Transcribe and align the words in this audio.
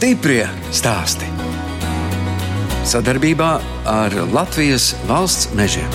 Stiprie 0.00 0.46
stāsti. 0.72 1.26
Sadarbībā 2.88 3.48
ar 3.84 4.14
Latvijas 4.32 4.94
valsts 5.04 5.50
mežiem. 5.52 5.90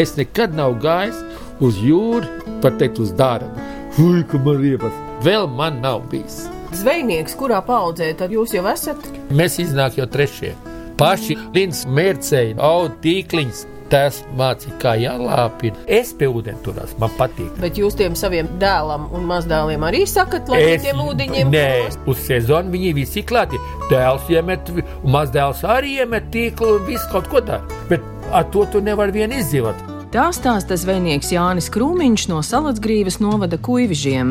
Es 0.00 0.14
nekad 0.16 0.54
nav 0.56 0.78
gājis 0.80 1.18
uz 1.60 1.76
jūru, 1.76 2.24
pat 2.64 2.78
teikt, 2.80 2.96
uz 3.04 3.12
dārbu. 3.18 3.66
Ui, 4.00 4.22
ka 4.30 4.40
man 4.46 4.62
riepas. 4.62 4.96
Vēl 5.26 5.44
man 5.58 5.76
nav 5.84 6.06
bijis. 6.08 6.46
Zvejnieks, 6.80 7.36
kurā 7.36 7.60
paudzē 7.68 8.14
tad 8.16 8.32
jūs 8.32 8.56
jau 8.56 8.64
esat? 8.72 9.04
Mēs 9.28 9.60
iznāk 9.60 10.00
jau 10.00 10.08
trešie. 10.08 10.54
Paši 10.96 11.36
līdz 11.52 11.84
mērcēji, 11.84 12.56
auga 12.56 12.96
tīkliņš, 13.04 13.64
tas 13.90 14.22
mācīja, 14.38 14.74
kā 14.82 14.92
jālāpina. 15.00 15.76
Es 15.86 16.12
pie 16.12 16.28
ūdens 16.30 16.62
turās, 16.64 16.94
man 17.00 17.10
patīk. 17.18 17.50
Bet 17.60 17.78
jūs 17.80 17.96
tiem 17.98 18.14
saviem 18.18 18.48
dēlam 18.60 19.08
un 19.14 19.24
mazdēliem 19.28 19.84
arī 19.88 20.04
sakat, 20.08 20.48
lai 20.48 20.62
Es- 20.74 20.82
tiem 20.82 20.96
ūdeņiem 21.04 21.50
Nē, 21.52 21.68
uz 22.06 22.18
sezonu 22.28 22.70
viņi 22.70 22.94
visi 22.94 23.22
klāti. 23.22 23.58
Dēls 23.90 24.28
iemet, 24.30 24.70
mazdēls 25.04 25.62
arī 25.64 25.98
iemet 26.02 26.30
tīklu 26.30 26.78
un 26.80 26.86
viss 26.86 27.06
kaut 27.12 27.28
ko 27.28 27.40
dara. 27.40 27.62
Bet 27.88 28.00
ar 28.32 28.44
to 28.44 28.66
tu 28.72 28.80
nevari 28.80 29.12
vien 29.12 29.30
izdzīvot. 29.30 29.97
Tā 30.08 30.30
stāsta 30.32 30.72
zvejnieks 30.80 31.34
Jānis 31.34 31.66
Krūmiņš 31.68 32.22
no 32.30 32.38
Salatsgrīvas 32.40 33.18
novada 33.20 33.58
Kuivižiem. 33.60 34.30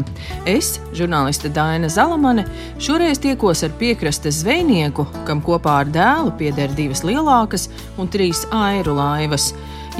Es, 0.49 0.79
žurnāliste 0.97 1.51
Daina 1.53 1.85
Zalamane, 1.93 2.47
šoreiz 2.81 3.21
tiekos 3.21 3.61
ar 3.61 3.75
piekrastes 3.77 4.39
zvejnieku, 4.41 5.05
kam 5.29 5.37
kopā 5.45 5.75
ar 5.83 5.93
dēlu 5.93 6.33
pieder 6.41 6.73
divas 6.73 7.05
lielākas 7.05 7.67
un 8.01 8.09
trīs 8.09 8.41
airu 8.49 8.97
laivas. 8.97 9.51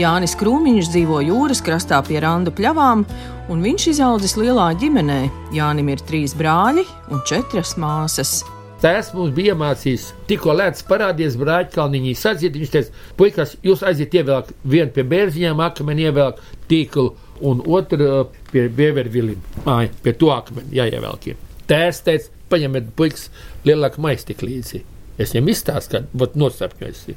Jānis 0.02 0.34
Krūmiņš 0.42 0.90
dzīvo 0.96 1.22
jūras 1.30 1.62
krastā 1.62 2.02
pie 2.10 2.24
randu 2.26 2.58
pļavām, 2.58 3.06
un 3.54 3.66
viņš 3.70 3.90
izaudzis 3.94 4.34
lielā 4.42 4.72
ģimenē. 4.82 5.28
Jānim 5.54 5.94
ir 5.94 6.02
trīs 6.10 6.34
brāļi 6.34 6.90
un 7.14 7.22
četras 7.30 7.78
māsas. 7.78 8.40
Tas 8.82 9.10
mums 9.16 9.34
bija 9.34 9.56
iemācījis. 9.56 10.12
Tikko 10.30 10.54
lēts 10.54 10.86
parādījās 10.86 11.38
brāļkalniņā, 11.42 12.12
sacīt, 12.18 12.60
viņš 12.62 12.74
teica, 12.76 13.06
puikas, 13.18 13.56
jūs 13.66 13.82
aiziet 13.88 14.14
ievelk 14.14 14.52
vienu 14.70 14.94
pie 14.94 15.06
bērziņām, 15.14 15.64
akmeni 15.66 16.06
ievelk 16.06 16.44
tīklu, 16.70 17.08
un 17.50 17.64
otru 17.66 18.28
pie 18.52 18.68
bievervilim, 18.78 19.42
māja, 19.66 19.90
pie 20.06 20.14
to 20.22 20.30
akmeni 20.34 20.78
jāievelk. 20.78 21.32
Tēs 21.68 22.04
teica, 22.06 22.30
paņemiet 22.54 22.94
puikas 22.98 23.32
lielāku 23.66 24.04
maistik 24.06 24.46
līdzi. 24.46 24.84
Es 25.18 25.34
viņam 25.34 25.50
izstāstu, 25.56 25.98
ka, 25.98 26.04
vot 26.14 26.38
nosapņojas. 26.38 27.08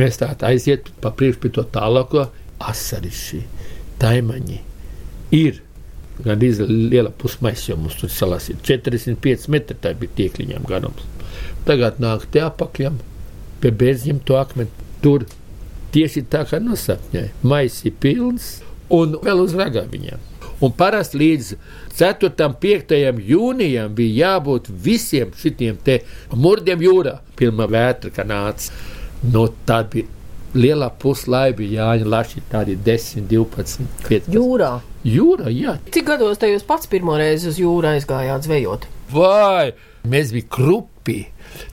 Mēs 0.00 0.20
tā 0.22 0.32
aiziet 0.48 0.88
pa 1.02 1.12
priekšu 1.12 1.42
pie 1.42 1.52
to 1.58 1.66
tālāko 1.74 2.30
asariši, 2.64 3.42
taimaņi. 4.00 4.60
Ir 5.36 5.60
Gan 6.24 6.36
arī 6.36 6.50
liela 6.68 7.10
pusmaisa, 7.10 7.70
jo 7.72 7.78
mums 7.80 7.98
tur 8.00 8.12
salās 8.12 8.50
ir 8.52 8.60
45 8.66 9.48
metri, 9.52 9.76
tā 9.80 9.94
bija 9.98 10.16
tiekliņām 10.18 10.66
garums. 10.68 11.06
Tagad 11.68 12.00
nāk 12.02 12.26
te 12.32 12.42
apakļam, 12.44 12.98
pie 13.60 13.72
bērziņiem 13.82 14.24
to 14.28 14.36
akmeni. 14.40 14.88
Tur 15.00 15.24
tieši 15.94 16.26
tā 16.32 16.44
kā 16.48 16.60
nosapņoja. 16.62 17.30
Maisi 17.46 17.92
pilns 18.02 18.58
un 18.92 19.16
vēl 19.24 19.44
uz 19.44 19.54
ragā 19.58 19.86
viņam. 19.90 20.26
Un 20.60 20.72
parasti 20.76 21.16
līdz 21.20 21.54
4. 21.96 22.32
un 22.46 22.56
5. 22.60 22.94
jūnijam 23.30 23.94
bija 23.96 24.26
jābūt 24.26 24.68
visiem 24.84 25.32
šitiem 25.36 25.78
te 25.84 26.02
murdiem 26.36 26.82
jūrā. 26.84 27.16
Pirmā 27.36 27.68
vētra, 27.70 28.12
kā 28.12 28.26
nāca. 28.28 28.72
No 29.24 29.46
tā 29.68 29.80
bija 29.88 30.08
lielā 30.56 30.90
puslaiva, 31.00 31.64
Jāņa 31.64 32.08
Laši, 32.08 32.44
tā 32.50 32.64
arī 32.64 32.76
10, 32.84 33.28
12, 33.30 33.88
15. 34.08 34.32
jūrā. 34.36 34.72
Jūra, 35.06 35.48
jā, 35.48 35.78
Cik 35.94 36.04
gados 36.10 36.40
te 36.40 36.50
jūs 36.50 36.66
pats 36.68 36.88
pirmo 36.90 37.14
reizi 37.16 37.48
uz 37.48 37.56
jūru 37.60 37.88
aizgājāt 37.88 38.44
zvejot? 38.44 38.84
Vai 39.14 39.72
mēs 40.04 40.34
bijām 40.34 40.50
krupi, 40.52 41.18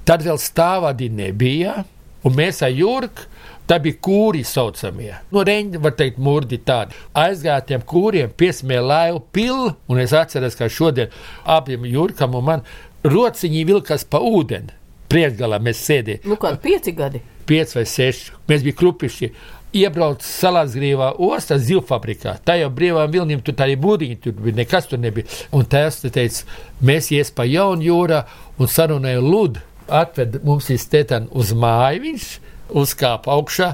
tad 0.07 0.23
vēl 0.23 0.39
stāvādi 0.39 1.09
nebija, 1.11 1.81
un 2.23 2.37
mēs 2.37 2.63
ar 2.63 2.71
Jurku. 2.71 3.27
Tā 3.67 3.81
bija 3.83 3.97
kūri 3.99 4.45
saucamie. 4.47 5.11
No 5.35 5.41
reņģa, 5.43 5.79
var 5.83 5.91
teikt, 5.99 6.21
mūrdi 6.23 6.61
tādi. 6.63 6.95
Aizgājām 7.19 7.81
kūriem, 7.83 8.31
piesmēja 8.39 8.85
laivu 8.85 9.19
pilu, 9.35 9.73
un 9.91 9.99
es 9.99 10.13
atceros, 10.15 10.55
ka 10.55 10.69
šodien 10.71 11.11
abiem 11.43 11.83
Jurkam 11.91 12.37
un 12.39 12.45
man 12.47 12.63
rociņi 13.03 13.65
vilkas 13.67 14.07
pa 14.07 14.23
ūdeni. 14.23 14.71
Priekšgalā 15.11 15.59
mēs 15.63 15.83
sēdējām 15.83 16.31
Nu, 16.31 16.39
kādi 16.39 16.63
pieci 16.63 16.95
gadi? 16.95 17.19
5 17.47 17.75
vai 17.75 17.83
6. 17.87 18.31
Mēs 18.47 18.63
bijām 18.63 18.79
krupiši. 18.79 19.29
Iebraucu 19.77 20.25
Salāsgrīvā 20.25 21.11
ostā, 21.23 21.57
zivfabrikā. 21.61 22.37
Tā 22.45 22.57
jau 22.61 22.69
brīvām 22.73 23.11
vilnīm 23.13 23.43
tur 23.45 23.57
arī 23.63 23.77
būdiņi, 23.81 24.17
tur 24.23 24.35
bija 24.39 24.57
nekas 24.61 24.89
tur 24.89 25.01
nebija. 25.01 25.27
Un 25.55 25.67
tas 25.69 25.99
teica, 26.01 26.57
mēs 26.81 27.11
ies 27.15 27.31
pa 27.35 27.45
jaunu 27.47 27.85
jūrā 27.85 28.23
un 28.57 28.71
sarunāju 28.71 29.23
Ludu. 29.25 29.63
Atved 29.87 30.41
mums 30.43 30.67
iztētan 30.73 31.29
uz 31.31 31.53
māju 31.55 32.03
viņš, 32.03 32.25
uzkāpa 32.75 33.31
augšā, 33.37 33.69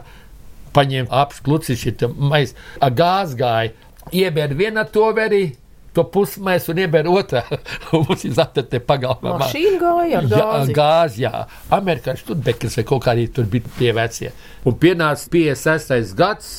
paņēma 0.75 1.09
apskluciši, 1.24 1.96
mais, 2.18 2.53
gāz 2.81 3.34
gāja, 3.38 3.74
iebēr 4.13 4.53
viena 4.58 4.86
to 4.86 5.08
verī, 5.18 5.47
to 5.94 6.04
pusmais 6.14 6.66
un 6.72 6.81
iebēr 6.84 7.08
otrā. 7.12 7.44
Mums 7.94 8.26
izatver 8.28 8.66
te 8.72 8.81
pagalmā. 8.84 9.36
Mašīna 9.44 9.80
gāja 9.81 10.22
ar 10.22 10.30
Jā, 10.30 10.40
gāzi. 10.44 10.76
gāzi, 10.78 11.24
jā. 11.26 11.44
Amerikāņu 11.78 12.24
studbekers 12.24 12.80
vai 12.80 12.86
kaut 12.90 13.06
kā 13.06 13.14
arī 13.16 13.28
tur 13.34 13.50
bija 13.50 13.76
tie 13.78 13.94
vecie. 13.98 14.31
Un 14.66 14.78
pienāca 14.81 15.30
56. 15.34 16.16
gads, 16.18 16.54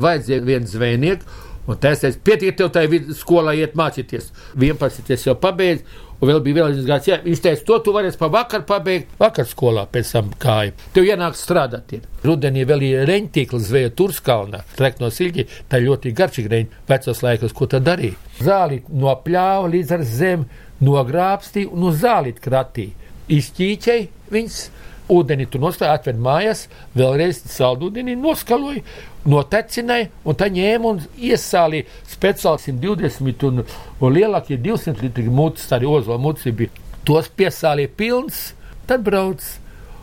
vajadzēja 0.00 0.46
viens 0.46 0.74
zvejnieks. 0.74 1.46
Un 1.70 1.78
tas 1.78 2.00
teica, 2.02 2.18
pietiek, 2.26 2.56
tev 2.58 2.90
vid- 2.90 3.10
skolā 3.14 3.52
iet 3.54 3.76
mācīties. 3.78 4.32
11. 4.58 5.10
es 5.14 5.22
jau 5.28 5.36
pabeidzu, 5.38 5.84
un 6.20 6.28
vēl 6.28 6.40
bija 6.42 6.64
viens 6.66 6.80
gads. 6.88 7.06
Jā, 7.06 7.20
viņš 7.22 7.42
teica, 7.44 7.62
to 7.68 7.76
tu 7.86 7.92
varēsi 7.94 8.18
pa 8.18 8.26
vakar 8.32 8.64
pabeigt, 8.66 9.12
vakar 9.20 9.46
skolā 9.46 9.84
pēc 9.86 10.10
tam 10.16 10.32
kāju. 10.42 10.72
Tev 10.96 11.06
jānāk 11.06 11.38
strādāt. 11.38 11.94
Ir. 11.94 12.08
Rudenī 12.26 12.64
vēl 12.66 12.82
ir 12.88 13.06
reņķīkls 13.08 13.68
zveja 13.70 13.92
Turskalnā, 13.96 14.64
trek 14.76 14.98
no 15.00 15.12
Silģi, 15.14 15.46
tā 15.70 15.78
ļoti 15.84 16.12
garšīgi 16.18 16.50
reņķi 16.56 16.82
vecos 16.90 17.22
laikos, 17.22 17.54
ko 17.54 17.70
tad 17.70 17.86
darīja. 17.86 18.18
Zāli 18.42 18.82
no 18.90 19.14
pļāva 19.24 19.70
līdz 19.70 19.94
ar 19.96 20.04
zem, 20.04 20.44
nogrābstīja 20.82 21.70
un 21.72 21.86
uz 21.92 22.02
zāli 22.02 22.34
kratīja. 22.34 22.96
Izķīķēja 23.30 24.08
viņas. 24.34 24.60
Ūdeni 25.10 25.46
tu 25.50 25.58
nostāji, 25.58 25.90
atved 25.90 26.20
mājās, 26.22 26.66
vēlreiz 26.94 27.40
saldūdeni 27.50 28.14
noskaloja, 28.18 28.84
notecināja, 29.26 30.10
un 30.24 30.38
tā 30.38 30.46
ņēma 30.54 30.92
un 30.92 31.00
iesālīja 31.18 31.88
speciāli 32.12 32.70
120 32.70 33.48
un, 33.48 33.64
un 33.98 34.14
lielākie 34.14 34.60
200 34.62 35.02
litri 35.02 35.26
mūcis, 35.26 35.72
arī 35.74 35.90
ozola 35.90 36.20
mūcis 36.22 36.54
bija. 36.56 36.86
Tos 37.08 37.30
piesālīja 37.34 37.90
pilns, 37.96 38.50
tad 38.86 39.02
brauc 39.06 39.42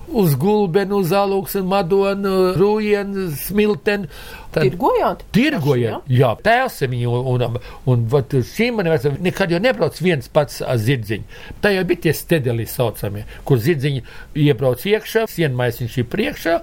uz 0.07 0.35
gulbenu, 0.39 1.01
uz 1.03 1.11
alūks, 1.15 1.57
madonu, 1.67 2.33
rūjienu, 2.57 3.27
smiltenu. 3.35 4.07
Tad- 4.55 4.63
Tirgojāt? 4.63 5.23
Tirgoja, 5.35 5.99
jā, 6.09 6.31
tēvs 6.43 6.79
viņu, 6.87 7.11
un, 7.33 7.43
un, 7.43 7.59
un, 7.85 8.05
un 8.07 8.43
šī 8.47 8.71
man 8.75 8.89
vecā, 8.93 9.11
nekad 9.21 9.51
jau 9.53 9.59
nebrauc 9.63 9.99
viens 10.01 10.27
pats 10.33 10.61
ar 10.63 10.79
zirdziņu. 10.81 11.27
Tā 11.61 11.73
jau 11.75 11.85
bija 11.89 12.07
tie 12.07 12.13
stedeli 12.17 12.65
saucamie, 12.69 13.25
kur 13.45 13.59
zirdziņi 13.61 14.03
iebrauc 14.47 14.85
iekšā, 14.87 15.27
sienmaisiņš 15.29 15.97
ir 16.01 16.09
priekšā, 16.15 16.57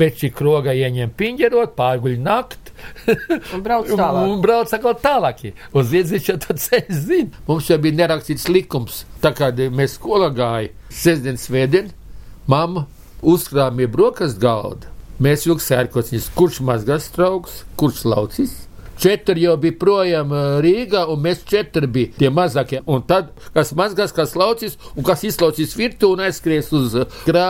veči 0.00 0.30
krogā 0.32 0.72
ieņem 0.78 1.12
piņģerot, 1.18 1.74
pārguļ 1.76 2.18
nakt. 2.24 2.70
Un 3.54 3.60
brauc 3.66 3.90
tālāk. 3.90 4.30
Un 4.30 4.40
brauc 4.40 4.70
atkal 4.72 4.94
tālāk. 5.02 5.42
Uz 5.76 5.90
zirdziņš 5.90 6.28
jau 6.30 6.38
to 6.46 6.56
ceļu 6.62 7.00
zina. 7.04 7.42
Mums 7.50 7.68
jau 7.68 7.76
bija 7.82 7.98
nerakstīts 8.06 8.48
likums, 8.48 9.02
tā 9.20 9.34
kā 9.36 9.50
mēs 9.68 9.98
skolā 9.98 10.30
gājām 10.32 10.78
sestdien, 10.90 11.36
svētdien, 11.38 11.90
mamma 12.50 12.86
uzkrāmīja 13.22 13.90
brokastu 13.92 14.42
galdu. 14.42 14.88
Mēs 15.20 15.44
vilkām 15.44 15.66
sērkociņus, 15.66 16.32
kurš 16.32 16.62
mazgās 16.64 17.10
trauks, 17.12 17.62
kurš 17.78 18.06
laucis. 18.08 18.56
Četri 19.00 19.46
jau 19.46 19.54
bija 19.56 19.72
projām 19.80 20.32
Rīgā, 20.60 21.06
un 21.08 21.22
mēs 21.24 21.38
četri 21.48 21.88
bijām 21.88 22.16
tie 22.18 22.28
mazākie. 22.36 22.82
Un 22.84 23.00
tad, 23.08 23.30
kas 23.54 23.70
mazgās, 23.76 24.12
kas 24.16 24.34
laucis, 24.36 24.76
un 24.92 25.06
kas 25.06 25.24
izlaucīs 25.24 25.72
virtuvi 25.76 26.18
un 26.18 26.24
aizskries 26.26 26.68
uz 26.76 26.98
ā, 27.00 27.46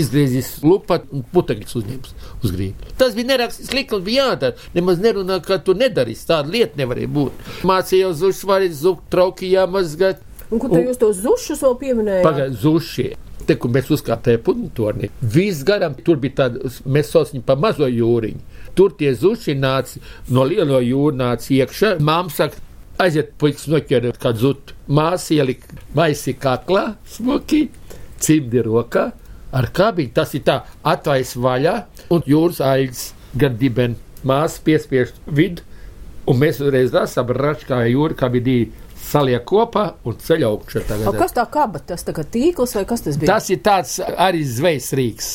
izgriezīs 0.00 0.50
lupa 0.64 1.00
un 1.16 1.24
putekļus 1.32 1.78
uzņems 1.80 2.12
uz 2.42 2.52
grību. 2.52 2.92
Tas 3.00 3.16
bija 3.16 3.30
nerakstīts 3.32 3.72
likums, 3.76 4.04
bija 4.04 4.28
jādara. 4.32 4.68
Nemaz 4.76 5.00
nerunā, 5.00 5.40
ka 5.44 5.60
tu 5.64 5.76
nedarīsi. 5.76 6.28
Tāda 6.28 6.52
lieta 6.52 6.80
nevarēja 6.82 7.14
būt. 7.16 7.48
Mācīja 7.68 8.10
jau 8.10 8.12
zušs, 8.26 8.44
varēja 8.52 8.76
zukt, 8.82 9.08
trauki 9.12 9.48
jāmazgāt. 9.54 10.20
Un 10.50 10.60
ko 10.60 10.68
te 10.68 10.84
jūs 10.84 11.00
tos 11.00 11.24
zušus 11.24 11.64
vēl 11.64 11.80
pieminējāt? 11.86 12.24
Pagaidā, 12.28 12.60
zušie. 12.60 13.14
Te, 13.50 13.56
kur 13.58 13.72
mēs 13.74 13.88
uzkāpām 13.90 15.00
viss 15.34 15.64
garām 15.66 15.96
tur 16.06 16.20
bija 16.22 16.44
tāda, 16.44 16.68
mēs 16.86 17.08
saucam 17.10 17.42
par 17.42 17.56
mazo 17.58 17.88
jūriņu. 17.90 18.38
Tur 18.78 18.92
tie 18.94 19.10
zuši 19.10 19.56
nāca 19.58 19.98
no 20.30 20.44
lielo 20.46 20.78
jūras, 20.78 21.16
nāca 21.18 21.48
iekšā. 21.56 21.90
Māma 21.98 22.30
saka, 22.30 22.62
aiziet, 23.02 23.32
puikas, 23.42 23.66
noķeriet 23.72 24.20
kādu 24.22 24.44
zutu. 24.44 24.76
Māsa 24.86 25.34
ielika 25.34 25.80
maisi 25.98 26.36
kaklā, 26.38 26.92
smuki, 27.10 27.64
cimdi 28.22 28.62
rokā, 28.62 29.08
ar 29.50 29.68
kabiņu. 29.74 30.12
Tas 30.14 30.36
ir 30.38 30.46
tā, 30.46 30.60
atvais 30.86 31.34
vaļā 31.34 31.74
un 32.14 32.22
jūras 32.30 32.62
aļas 32.62 33.02
gar 33.34 33.58
dibeni. 33.58 33.98
Māsa 34.22 34.62
piespiež 34.62 35.10
vidu, 35.26 35.66
un 36.30 36.38
mēs 36.38 36.62
uzreiz 36.62 36.94
lasām 36.94 37.34
račkā 37.34 37.82
jūru, 37.90 38.14
kā 38.14 38.30
bija 38.30 38.46
saliek 39.10 39.44
kopā 39.46 39.84
un 40.06 40.16
ceļ 40.20 40.46
augšā. 40.50 40.84
Kas 41.18 41.34
tā 41.36 41.46
kaba? 41.52 41.82
Tas 41.86 42.06
kā 42.06 42.24
tīkls 42.36 42.76
vai 42.78 42.86
kas 42.88 43.04
tas 43.06 43.18
bija? 43.20 43.34
Tas 43.34 43.50
ir 43.52 43.60
tāds 43.66 43.98
arī 44.00 44.44
zvejas 44.46 44.90
rīks. 44.98 45.30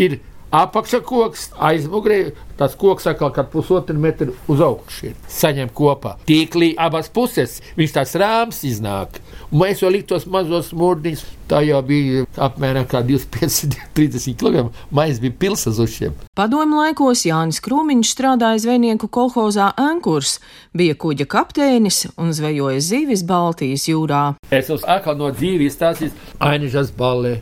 Ir 0.00 0.18
apakšā 0.54 1.00
koks, 1.04 1.50
aizmugurē 1.60 2.32
tas 2.58 2.74
koks 2.78 3.06
atkal 3.06 3.30
kā 3.34 3.44
pusotru 3.46 3.98
metru 4.00 4.34
uz 4.50 4.62
augšu. 4.64 5.12
Saņem 5.30 5.70
kopā. 5.74 6.16
Tīklī 6.28 6.72
abas 6.80 7.10
puses 7.12 7.60
viņš 7.78 7.94
tāds 7.94 8.14
rāms 8.18 8.62
iznāk. 8.66 9.20
Un 9.52 9.62
mēs 9.62 9.82
jau 9.84 9.90
liktos 9.92 10.26
mazos 10.28 10.72
mūrniņus. 10.76 11.24
Tā 11.48 11.62
jau 11.64 11.78
bija 11.80 12.26
apmēram 12.44 12.84
25-30 12.84 14.34
km. 14.36 14.68
Maiz 14.92 15.16
bija 15.22 15.32
pilsas 15.32 15.78
uz 15.80 15.94
šiem. 15.94 16.16
Padomu 16.36 16.82
laikos 16.82 17.24
Jānis 17.24 17.62
Krūmiņš 17.64 18.12
strādāja 18.12 18.60
zvejnieku 18.66 19.08
kolhozā 19.08 19.70
Ankurs, 19.80 20.36
bija 20.76 20.98
kuģa 21.00 21.24
kapteinis 21.24 22.04
un 22.20 22.34
zvejoja 22.36 22.84
zivis 22.84 23.24
Baltijas 23.24 23.88
jūrā. 23.88 24.34
Es 24.52 24.68
uz 24.68 24.84
atkal 24.84 25.16
no 25.16 25.32
dzīves 25.32 25.78
stāstījis 25.78 26.34
Ainižas 26.44 26.92
balē. 26.92 27.38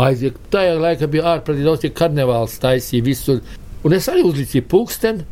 Aiziet, 0.00 0.38
tajā 0.52 0.76
laikā 0.80 1.08
bija 1.10 1.34
ārprātīgi 1.34 1.66
daudz 1.66 1.82
tie 1.84 1.90
karnevāls 1.92 2.56
taisīja 2.62 3.04
visur. 3.04 3.42
Un 3.84 3.96
es 3.96 4.08
arī 4.12 4.22
uzlicu 4.28 4.62
pulksteni. 4.70 5.26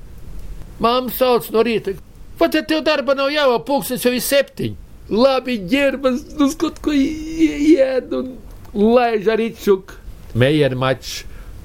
Māma 0.83 1.13
sauc 1.15 1.49
no 1.55 1.63
rīta. 1.67 1.95
Vai 2.39 2.51
te 2.55 2.63
tev 2.67 2.85
darba 2.87 3.17
nav 3.19 3.33
jāvā 3.35 3.59
pulkstenis 3.67 4.05
jau 4.07 4.13
ir 4.15 4.25
septiņi? 4.25 4.77
Labi, 5.09 5.57
ģērbas, 5.71 6.21
uz 6.45 6.55
kaut 6.61 6.83
ko 6.85 6.93
ied 6.93 8.13
un 8.15 8.35
laiž 8.77 9.31
arī 9.33 9.49
čuk. 9.57 9.95
Meijer 10.39 10.77
mačs, 10.77 11.23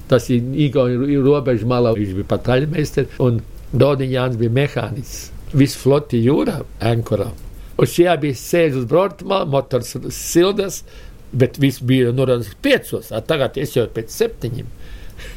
tas 0.08 0.30
ir 0.32 0.46
Igauni 0.66 1.20
robežu 1.20 1.68
malā, 1.70 1.92
viņš 1.98 2.14
bija 2.20 2.30
pataļmeisters 2.32 3.20
un 3.24 3.42
Dodiņāns 3.74 4.38
bija 4.40 4.54
mehānists. 4.54 5.32
Viss 5.54 5.78
floti 5.78 6.22
jūrā, 6.24 6.62
ankorā. 6.82 7.28
Un 7.78 7.90
šie 7.90 8.08
bija 8.22 8.38
sēž 8.38 8.80
uz 8.84 8.86
braucamā, 8.90 9.44
motors 9.50 9.96
sildas, 10.14 10.84
bet 11.34 11.60
viss 11.62 11.82
bija 11.84 12.14
norādīts 12.16 12.56
piecos, 12.62 13.12
tagad 13.28 13.58
es 13.62 13.76
jau 13.78 13.88
pēc 13.92 14.14
septiņiem. 14.14 14.70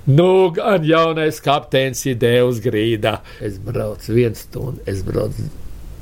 Nu, 0.07 0.51
gan 0.55 0.85
jaunais 0.85 1.39
kapteinis 1.43 2.05
ir 2.07 2.19
devis 2.21 2.61
grīdā. 2.65 3.19
Es 3.45 3.59
braucu 3.63 4.15
vienu 4.17 4.39
stundu, 4.39 4.83
es 4.87 5.03
braucu 5.07 5.49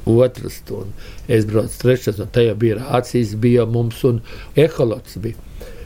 otru 0.09 0.51
stundu, 0.53 0.93
es 1.29 1.47
braucu 1.49 1.81
trešā 1.83 2.15
stundu. 2.15 2.31
Tajā 2.37 2.55
bija 2.61 2.79
rācijas, 2.83 3.35
bija 3.41 3.67
mums 3.67 4.03
un 4.09 4.21
eholots 4.57 5.19
bija. 5.25 5.41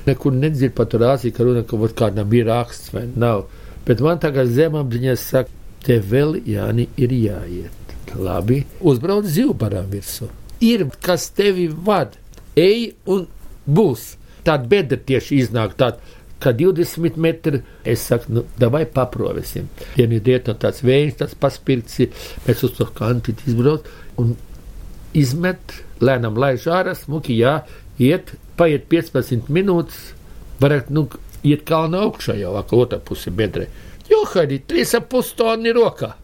Nekur 0.08 0.34
nedzird 0.34 0.74
par 0.76 0.88
to 0.90 1.00
rāciju, 1.02 1.34
ka 1.36 1.46
runa 1.46 1.64
kaut 1.68 1.94
kādam 1.98 2.28
bija 2.30 2.48
raksts 2.48 2.92
vai 2.94 3.06
nav. 3.14 3.46
Bet 3.86 4.02
man 4.04 4.20
tagad 4.20 4.50
zemapziņas 4.52 5.26
saka, 5.32 5.54
te 5.84 6.00
vēl 6.02 6.40
Jāni 6.48 6.88
ir 7.00 7.12
jāiet. 7.14 7.94
Labi, 8.18 8.62
uzbrauc 8.80 9.26
zivbarām 9.28 9.90
virsū. 9.92 10.30
Ir, 10.64 10.86
kas 11.04 11.28
tevi 11.36 11.68
vada, 11.68 12.16
ej 12.58 12.94
un 13.06 13.26
būs. 13.68 14.14
Tāda 14.46 14.70
bedra 14.70 14.98
tieši 15.10 15.42
iznāk 15.44 15.76
tāda. 15.80 16.16
Kā 16.38 16.52
20 16.54 17.16
metri, 17.18 17.64
es 17.82 18.04
saku, 18.06 18.30
nu, 18.30 18.44
vai 18.70 18.84
paprovesim. 18.86 19.66
Ja 19.98 20.04
ir 20.06 20.20
diet 20.22 20.46
no 20.46 20.54
tāds 20.54 20.84
vējš, 20.86 21.16
tas 21.24 21.34
paspirts, 21.34 21.98
mēs 22.46 22.62
uz 22.62 22.76
to 22.76 22.86
kantu 22.94 23.34
izbrauc 23.42 23.88
un 24.22 24.36
izmet, 25.18 25.74
lēnām 25.98 26.38
laiž 26.38 26.68
ārā, 26.70 26.94
smuki, 26.94 27.34
jā, 27.40 27.56
iet, 27.98 28.36
paiet 28.58 28.86
15 28.92 29.50
minūtes, 29.50 30.12
varat, 30.62 30.92
nu, 30.94 31.08
iet 31.42 31.64
kalna 31.66 32.04
augšā 32.06 32.38
jau, 32.38 32.54
ak, 32.60 32.70
otrā 32.76 33.00
puse 33.02 33.34
bedrē. 33.34 33.66
Jo, 34.08 34.22
Haidī, 34.30 34.60
3,5 34.64 35.34
tonni 35.36 35.74
rokā. 35.74 36.14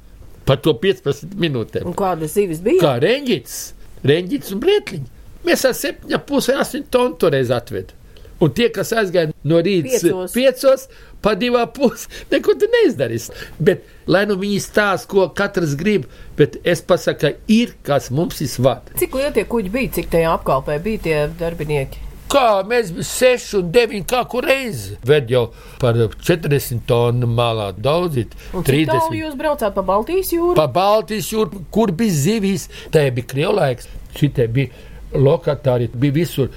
Par 0.44 0.60
to 0.60 0.76
15 0.78 1.34
minūtēm. 1.40 1.88
Un 1.88 1.96
kādas 1.96 2.36
zivis 2.36 2.60
bija? 2.64 2.82
Kā 2.84 2.94
reņģits, 3.02 3.58
reņģits 4.04 4.54
un 4.54 4.62
brietliņi. 4.62 5.13
Mēs 5.44 5.66
ar 5.68 5.76
7,5 5.76 6.88
tonu 6.92 7.18
toreiz 7.20 7.52
atvedām. 7.54 8.00
Un 8.42 8.50
tie, 8.52 8.66
kas 8.74 8.90
aizgāja 8.92 9.30
no 9.46 9.60
rīta 9.62 10.00
Piecos. 10.02 10.32
piecos, 10.34 10.86
pa 11.24 11.34
divām 11.38 11.70
pusēm, 11.72 12.14
neko 12.32 12.56
tu 12.60 12.68
neizdarīsi. 12.72 13.32
Bet, 13.62 13.84
lai 14.10 14.24
nu 14.28 14.36
viņi 14.40 14.58
stāsta, 14.64 15.08
ko 15.10 15.28
katrs 15.38 15.76
grib, 15.80 16.08
bet 16.36 16.58
es 16.66 16.82
pasaku, 16.84 17.20
ka 17.22 17.30
ir 17.54 17.76
kas 17.86 18.10
mums 18.10 18.42
ir 18.44 18.50
svārds. 18.52 18.96
Cik 19.00 19.14
lieli 19.20 19.36
tie 19.38 19.46
kuģi 19.48 19.70
bija, 19.72 19.92
cik 20.00 20.10
tajā 20.12 20.34
apkalpē 20.34 20.80
bija 20.82 21.04
tie 21.06 21.20
darbinieki? 21.40 22.02
Kā 22.34 22.64
mēs 22.66 22.88
bijām 22.90 23.06
6 23.06 23.52
un 23.60 23.68
9, 23.70 24.00
kā 24.10 24.24
kur 24.32 24.46
reizi. 24.48 24.96
Ved 25.06 25.28
jau 25.30 25.44
par 25.78 25.94
40 25.94 26.80
tonu 26.88 27.28
malā 27.30 27.68
daudz, 27.76 28.24
Un 28.50 28.64
cik 28.66 28.88
tālu 28.90 29.20
jūs 29.20 29.36
braucāt 29.38 29.76
pa 29.76 29.84
Baltijas 29.86 30.32
jūru? 30.34 30.56
Pa 30.58 30.66
Baltijas 30.66 31.30
jūru, 31.30 31.62
kur 31.70 31.92
bija 31.94 32.16
zivīs, 32.16 32.66
tā 32.90 33.06
bija 33.14 33.30
krievlaiks, 33.30 33.86
šitie 34.18 34.48
bija 34.50 34.90
lokatāri, 35.14 35.90
bija 35.94 36.18
visur. 36.20 36.50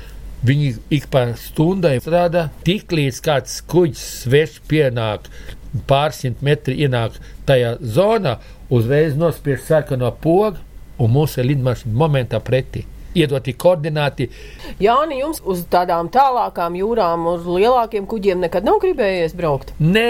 Viņi 0.45 0.75
ik 0.93 1.07
pa 1.09 1.23
stundai 1.39 1.95
strādā, 2.03 2.49
tik 2.65 2.91
līdz 2.93 3.21
kāds 3.25 3.55
kuģis 3.71 4.03
svešs 4.23 4.59
pienāk, 4.69 5.25
pārsimt 5.89 6.43
metri 6.45 6.77
ienāk 6.85 7.17
tajā 7.49 7.73
zonā, 7.81 8.37
uzreiz 8.69 9.17
nospiež 9.17 9.63
sarkano 9.65 10.11
pogu 10.21 10.61
un 11.01 11.13
mūsu 11.13 11.45
lidmašīna 11.45 11.97
momentā 11.97 12.41
pretī. 12.43 12.85
Iedoti 13.17 13.53
koordināti, 13.57 14.29
Jāni, 14.81 15.17
jums 15.21 15.39
uz 15.47 15.63
tādām 15.71 16.09
tālākām 16.13 16.75
jūrām, 16.77 17.25
uz 17.31 17.45
lielākiem 17.49 18.05
kuģiem 18.09 18.43
nekad 18.45 18.67
nav 18.67 18.77
gribējies 18.83 19.35
braukt. 19.37 19.73
Nē, 19.81 20.03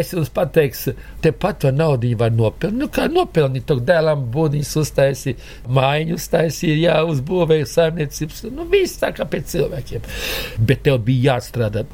es 0.00 0.12
jums 0.12 0.28
pateikšu, 0.36 0.96
tepat 1.24 1.62
to 1.64 1.72
naudu 1.72 2.12
var 2.20 2.34
nopelnīt. 2.34 2.76
Nu, 2.76 2.90
kā 2.92 3.06
nopelnīt, 3.12 3.64
to 3.68 3.78
dēlam 3.80 4.26
būdiņus 4.34 4.74
uztaisīt, 4.82 5.46
mājiņu 5.78 6.18
uztaisīt, 6.20 6.74
jā, 6.82 6.98
uzbūvēju 7.12 7.70
saimniecības. 7.72 8.44
Nu, 8.56 8.66
viss 8.72 9.00
tā 9.00 9.12
kā 9.16 9.28
pēc 9.28 9.54
cilvēkiem. 9.54 10.10
Bet 10.58 10.84
tev 10.86 11.00
bija 11.06 11.36
jāstrādā. 11.36 11.86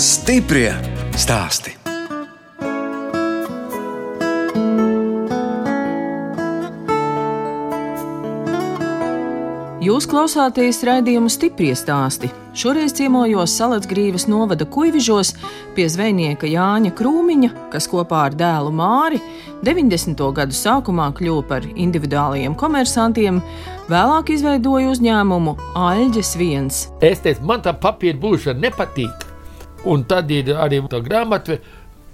Stiprie 0.00 0.72
stāsti. 1.20 1.81
Jūs 9.82 10.04
klausāties 10.06 10.78
raidījumu 10.86 11.26
stipri 11.32 11.72
stāstī. 11.74 12.28
Šoreiz 12.54 12.92
ciemojos 12.94 13.50
Salacgrīvas 13.58 14.28
novada 14.30 14.62
kuģižos 14.62 15.32
pie 15.74 15.88
zvejnieka 15.90 16.46
Jāņa 16.46 16.92
Krūmiņa, 16.94 17.48
kas 17.72 17.88
kopā 17.90 18.20
ar 18.28 18.36
dēlu 18.38 18.70
Māri 18.78 19.18
90. 19.66 20.22
gadu 20.36 20.54
sākumā 20.54 21.08
kļuva 21.18 21.42
par 21.48 21.66
individuāliem 21.66 22.54
komersantiem, 22.54 23.40
vēlāk 23.90 24.30
izveidoja 24.36 24.92
uzņēmumu 24.92 25.56
Aļģes 25.88 26.30
viens. 26.38 26.78
Es 27.02 27.24
teicu, 27.26 27.42
man 27.50 27.66
tā 27.66 27.74
papīra 27.74 28.22
būšana 28.22 28.68
nepatīk. 28.68 29.26
Un 29.90 30.06
tad 30.06 30.30
ir 30.30 30.54
arī 30.62 30.78
tā 30.94 31.02
grāmata, 31.02 31.58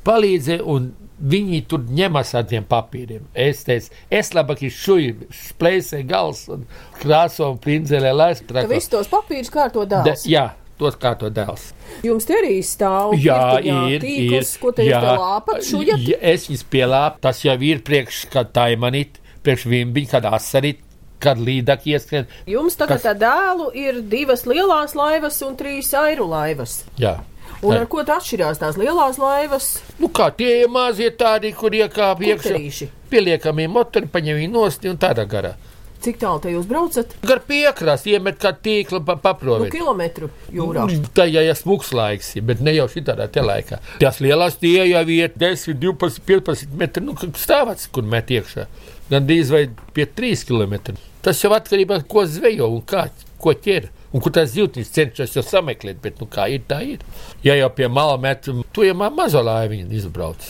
palīdzēja, 0.09 0.65
un 0.65 0.89
viņi 1.21 1.63
tur 1.69 1.81
ņemas 1.89 2.35
ar 2.39 2.45
tiem 2.51 2.65
papīriem. 2.69 3.25
Es 3.35 3.65
teicu, 3.67 3.91
es 4.11 4.31
labāk 4.37 4.63
izšuju, 4.69 5.29
splēsēju 5.35 6.07
gals 6.09 6.45
un 6.55 6.65
krāso 7.01 7.51
un 7.53 7.59
prinzelē 7.59 8.13
laistu. 8.15 8.55
Ka 8.55 8.67
visus 8.71 8.89
tos 8.93 9.11
papīrus 9.11 9.51
kārto 9.51 9.85
dēls. 9.89 10.27
Jā, 10.31 10.51
tos 10.79 10.95
kā 11.01 11.15
to 11.19 11.31
dēls. 11.35 11.73
Jums 12.07 12.25
te 12.29 12.37
arī 12.39 12.59
stāv 12.63 13.17
Jā, 13.19 13.59
ir. 13.67 14.01
tīkls, 14.05 14.53
ir 14.55 14.61
ko 14.63 14.73
te 14.73 14.87
jā, 14.87 15.01
lāpat, 15.03 15.65
šujat? 15.67 15.99
jā, 16.07 16.19
Es 16.21 16.47
viņus 16.49 16.67
pielāpu, 16.71 17.19
tas 17.27 17.41
jau 17.45 17.57
ir 17.67 17.81
priekš, 17.83 18.27
kad 18.31 18.53
taimanīt, 18.55 19.19
priekš 19.43 19.65
vimbiņu, 19.73 20.11
kad 20.13 20.29
asarīt, 20.31 20.85
kad 21.19 21.41
līdak 21.43 21.83
ieskrien. 21.91 22.29
Jums 22.47 22.77
tagad 22.79 23.01
Kas- 23.01 23.09
tā 23.09 23.17
dēlu 23.19 23.73
ir 23.75 24.03
divas 24.07 24.45
lielās 24.47 24.95
laivas 24.95 25.41
un 25.43 25.57
trīs 25.59 25.91
airu 25.99 26.29
laivas. 26.31 26.85
Jā. 26.97 27.17
Un 27.63 27.75
ar 27.75 27.87
ko 27.91 28.05
tā 28.07 28.19
atšķirās 28.21 28.61
tās 28.61 28.77
lielās 28.79 29.19
laivas? 29.19 29.71
Nu 29.99 30.11
kā 30.15 30.29
tie 30.37 30.61
ir 30.63 30.69
mazie 30.71 31.11
tādi, 31.11 31.51
kur 31.57 31.75
iekāp 31.75 32.23
iekšā. 32.23 32.89
Pieliekamie 33.11 33.67
motori, 33.73 34.07
paņem 34.13 34.39
viņu 34.43 34.53
nost 34.55 34.85
un 34.87 35.01
tādā 35.01 35.25
garā. 35.27 35.57
Cik 35.99 36.21
tālu 36.21 36.39
te 36.39 36.53
jūs 36.53 36.67
braucat? 36.71 37.15
Gar 37.27 37.41
piekrās 37.43 38.05
iemet 38.07 38.37
kā 38.39 38.53
tīklu 38.55 39.01
pa 39.03 39.17
Nu, 39.17 39.23
paprovēt. 39.25 39.73
kilometru 39.75 40.29
jūrā. 40.55 40.85
Tā 41.17 41.27
jau 41.27 41.43
ir 41.43 41.57
smūgs 41.59 41.91
laiks, 41.91 42.37
bet 42.47 42.61
ne 42.63 42.77
jau 42.77 42.87
šitā 42.87 43.17
te 43.27 43.43
laikā. 43.43 43.81
Tās 43.99 44.21
lielās 44.23 44.61
tie 44.63 44.87
jau 44.87 45.03
ir 45.11 45.33
10, 45.35 45.75
12, 45.75 46.23
15 46.29 46.77
metri, 46.79 47.03
nu, 47.03 47.17
stāvats, 47.35 47.89
kur 47.91 48.07
met 48.07 48.31
iekšā. 48.31 48.69
Gan 49.11 49.27
drīz 49.27 49.51
vai 49.51 49.65
pie 49.97 50.07
3 50.07 50.45
km. 50.47 50.95
Tas 51.23 51.43
jau 51.43 51.51
atkarībā 51.57 51.99
no 51.99 52.07
ko 52.07 52.23
zvejo 52.31 52.71
un 52.77 52.83
kā, 52.87 53.09
ko 53.43 53.57
ķer. 53.59 53.91
Un 54.09 54.25
kur 54.25 54.33
tas 54.33 54.55
jūtas, 54.57 54.89
cenšas 54.95 55.37
jau 55.37 55.45
sameklēt, 55.45 56.01
bet 56.05 56.21
nu, 56.23 56.29
kā 56.33 56.47
ir, 56.49 56.63
tā 56.69 56.81
ir. 56.95 57.03
Ja 57.45 57.59
jau 57.59 57.69
pie 57.77 57.91
mala 57.93 58.17
met, 58.21 58.49
tu 58.73 58.87
jau 58.87 58.97
man 58.97 59.13
mazo 59.17 59.43
laiviņu 59.45 59.93
izbrauc. 60.01 60.49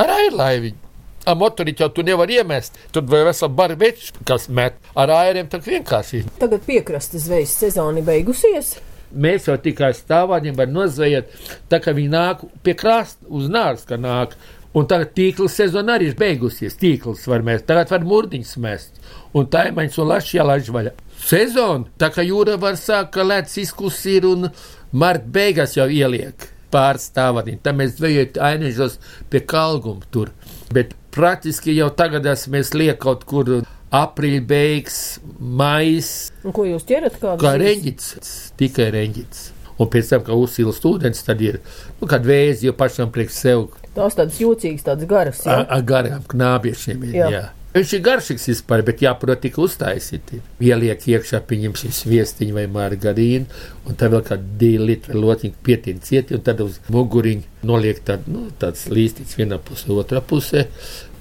Ar 0.00 0.12
airlaiviņu. 0.18 0.86
Ar 1.28 1.36
motoriņu 1.36 1.84
jau 1.84 1.90
tu 1.96 2.04
nevari 2.04 2.38
iemest. 2.40 2.76
Tur 2.92 3.04
vēl 3.08 3.26
vesela 3.28 3.52
bara 3.52 3.76
večs, 3.80 4.12
kas 4.28 4.48
met. 4.48 4.78
Ar 4.96 5.12
airiem 5.16 5.48
tā 5.52 5.60
vienkārši. 5.64 6.22
Tagad 6.40 6.64
piekrastes 6.68 7.26
zvejas 7.26 7.52
sezona 7.60 8.04
beigusies. 8.04 8.78
Mēs 9.10 9.48
jau 9.48 9.56
tikai 9.58 9.90
stāvāņiem 9.96 10.54
varam 10.56 10.76
nozvejot, 10.76 11.32
tā 11.68 11.80
kā 11.82 11.92
viņi 11.96 12.12
nāk 12.12 12.44
pie 12.62 12.76
krasta 12.78 13.26
uz 13.26 13.48
nāras, 13.50 13.82
ka 13.88 13.98
nāk. 13.98 14.36
Un 14.70 14.86
tagad 14.86 15.10
tīkla 15.16 15.48
sezona 15.50 15.96
arī 15.98 16.12
ir 16.12 16.18
beigusies. 16.18 16.76
Tīkls 16.78 17.24
var 17.26 17.42
mest, 17.42 17.66
tagad 17.66 17.90
var 17.90 18.06
mūrdiņus 18.06 18.54
mest. 18.62 19.00
Un 19.34 19.46
maņas 19.46 19.98
un 20.02 20.08
lašs 20.10 20.34
jālaiž 20.34 20.70
vaļā. 20.74 20.94
Sezona, 21.20 21.86
tā 22.00 22.08
kā 22.10 22.24
jūra 22.26 22.56
var 22.58 22.78
sākt, 22.80 23.12
ka 23.14 23.22
lēts 23.22 23.58
izkusīt 23.62 24.24
un 24.26 24.48
marta 24.92 25.26
beigās 25.26 25.76
jau 25.76 25.86
ieliek 25.86 26.48
pārstāvadiņu. 26.74 27.60
Tad 27.62 27.78
mēs 27.78 27.96
zvejojam 27.98 28.40
ainežos 28.46 28.98
pie 29.30 29.42
kalguma 29.46 30.06
tur. 30.10 30.32
Bet 30.74 30.94
praktiski 31.14 31.76
jau 31.76 31.90
tagad 31.94 32.26
mēs 32.50 32.74
liekam 32.74 33.02
kaut 33.04 33.24
kur 33.28 33.52
aprīļa 33.90 34.42
beigas, 34.46 34.98
maijas. 35.38 36.10
Un 36.46 36.54
ko 36.54 36.66
jūs 36.66 36.86
ķerat? 36.88 37.18
Kā 37.20 37.54
reņģits, 37.60 38.34
tikai 38.58 38.90
reņģits. 38.94 39.46
Un 39.80 39.88
pēc 39.88 40.10
tam, 40.12 40.24
kad 40.26 40.36
uzsilst 40.36 40.84
ūdens, 40.84 41.22
tad 41.24 41.40
ir 41.40 41.62
nu, 42.00 42.08
kāda 42.08 42.28
vēzi, 42.28 42.66
jo 42.68 42.74
pašam 42.76 43.12
priekš 43.14 43.38
sev. 43.38 43.62
Tās 43.94 44.18
tādas 44.18 44.36
jūtīgas, 44.42 44.84
tādas 44.86 45.08
garas. 45.08 45.40
Jā, 45.46 45.62
ar 45.64 45.86
garām 45.88 46.26
knābiešiem. 46.28 47.08
Ir, 47.08 47.16
jā. 47.16 47.30
Jā. 47.32 47.46
Viņš 47.70 47.92
ir 47.94 48.00
garšīgs 48.02 48.48
vispār, 48.50 48.80
bet 48.82 49.02
jāprot 49.04 49.38
tik 49.44 49.60
uztaisīt. 49.62 50.32
Ieliek 50.58 51.04
iekšā, 51.12 51.38
pieņemsim, 51.46 51.92
viestiņu 52.10 52.56
vai 52.56 52.64
margarīnu, 52.66 53.60
un 53.86 53.98
tā 53.98 54.08
vēl 54.10 54.24
kāda 54.26 54.56
divi 54.58 54.88
litri 54.88 55.14
lotiņa 55.14 55.62
pietin 55.68 56.00
cieti, 56.02 56.34
un 56.34 56.42
tad 56.46 56.64
uz 56.64 56.80
muguriņu 56.90 57.68
noliek 57.70 58.00
tād, 58.06 58.26
nu, 58.26 58.48
tāds 58.58 58.88
līstīts 58.90 59.38
vienā 59.38 59.60
pusē, 59.62 59.92
otrā 59.94 60.18
pusē. 60.18 60.66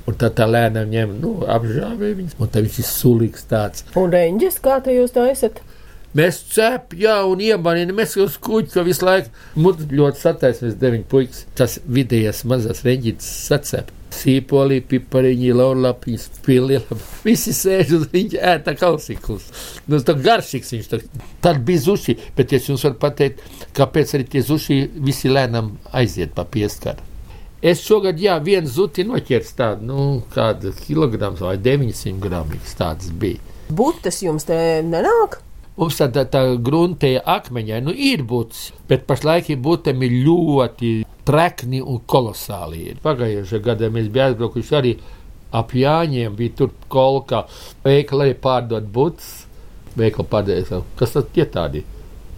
Un 0.10 0.18
tad 0.18 0.40
tā 0.40 0.48
lēnām 0.50 0.90
ņem, 0.90 1.12
nu, 1.22 1.36
apžāvē 1.46 2.16
viņas, 2.18 2.40
un 2.42 2.50
tad 2.50 2.66
viņš 2.66 2.80
ir 2.82 2.88
sulīgs 2.88 3.46
tāds. 3.52 3.86
Un 4.00 4.10
reņģis, 4.16 4.58
kā 4.66 4.80
te 4.82 4.96
jūs 4.96 5.14
taisat? 5.14 5.62
Mēs 6.18 6.40
cepam, 6.56 6.98
jā, 6.98 7.20
un 7.30 7.46
iemanījam, 7.46 7.94
mēs 8.00 8.18
jau 8.18 8.26
skuģi, 8.26 8.72
ka 8.74 8.88
visu 8.88 9.06
laiku 9.06 9.30
mūžīgi 9.62 10.02
ļoti 10.02 10.24
sataisnēs 10.24 10.82
deviņu 10.82 11.06
puikas. 11.14 11.46
Tas 11.54 11.78
vidējais 11.86 12.42
mazās 12.50 12.82
reņģītas 12.88 13.30
sacep. 13.52 13.94
Sīpolī, 14.14 14.80
pipariņi, 14.90 15.52
laurlapiņas, 15.56 16.30
pilīla. 16.46 16.98
Visi 17.28 17.54
sēž 17.56 17.94
uz 18.00 18.08
viņa 18.14 18.40
ēta 18.56 18.74
kausīklus. 18.80 19.50
Nu, 19.88 20.00
tā 20.06 20.16
garšīgs 20.18 20.74
viņš. 20.76 20.90
Tad 21.44 21.62
bija 21.68 21.84
zuši, 21.86 22.18
bet 22.38 22.56
es 22.58 22.70
jums 22.72 22.86
varu 22.88 22.98
pateikt, 23.02 23.44
kāpēc 23.78 24.16
arī 24.18 24.26
tie 24.34 24.42
zuši 24.46 24.82
visi 25.06 25.32
lēnām 25.32 25.76
aiziet 25.96 26.34
pa 26.38 26.48
pieskaru. 26.50 27.06
Es 27.60 27.82
šogad, 27.84 28.20
jā, 28.24 28.38
vienu 28.40 28.72
zuti 28.72 29.04
noķers 29.04 29.52
tādu, 29.58 29.84
nu, 29.90 30.04
kādu 30.32 30.72
kilogramu 30.80 31.42
vai 31.44 31.58
900 31.60 32.16
gramus 32.24 32.76
tāds 32.80 33.12
bija. 33.12 33.42
Būtis 33.76 34.22
jums 34.24 34.48
te 34.48 34.56
nenāk? 34.88 35.42
Mums 35.80 36.00
tā, 36.00 36.08
tā, 36.12 36.24
tā 36.28 36.42
gruntēja 36.56 37.22
akmeņā, 37.28 37.82
nu 37.84 37.92
ir 37.92 38.24
būtis, 38.28 38.70
bet 38.88 39.04
pašlaik 39.08 39.52
būtiem 39.60 40.02
ir 40.08 40.16
ļoti 40.26 40.94
trekni 41.30 41.82
un 41.82 42.02
kolosāli. 42.10 42.96
Pagājušajā 43.04 43.62
gadā 43.66 43.90
mēs 43.94 44.10
bijām 44.14 44.34
aizbraukuši 44.34 44.78
arī 44.80 44.96
ap 45.54 45.74
Jāņiem, 45.78 46.36
bija 46.38 46.56
tur 46.62 46.74
kolkā, 46.90 47.44
veikala 47.86 48.28
arī 48.28 48.36
pārdot 48.42 48.90
būtis, 48.94 49.32
veikala 49.98 50.30
pārdēja, 50.34 50.84
kas 50.98 51.18
tad 51.18 51.30
tie 51.36 51.46
tādi? 51.50 51.84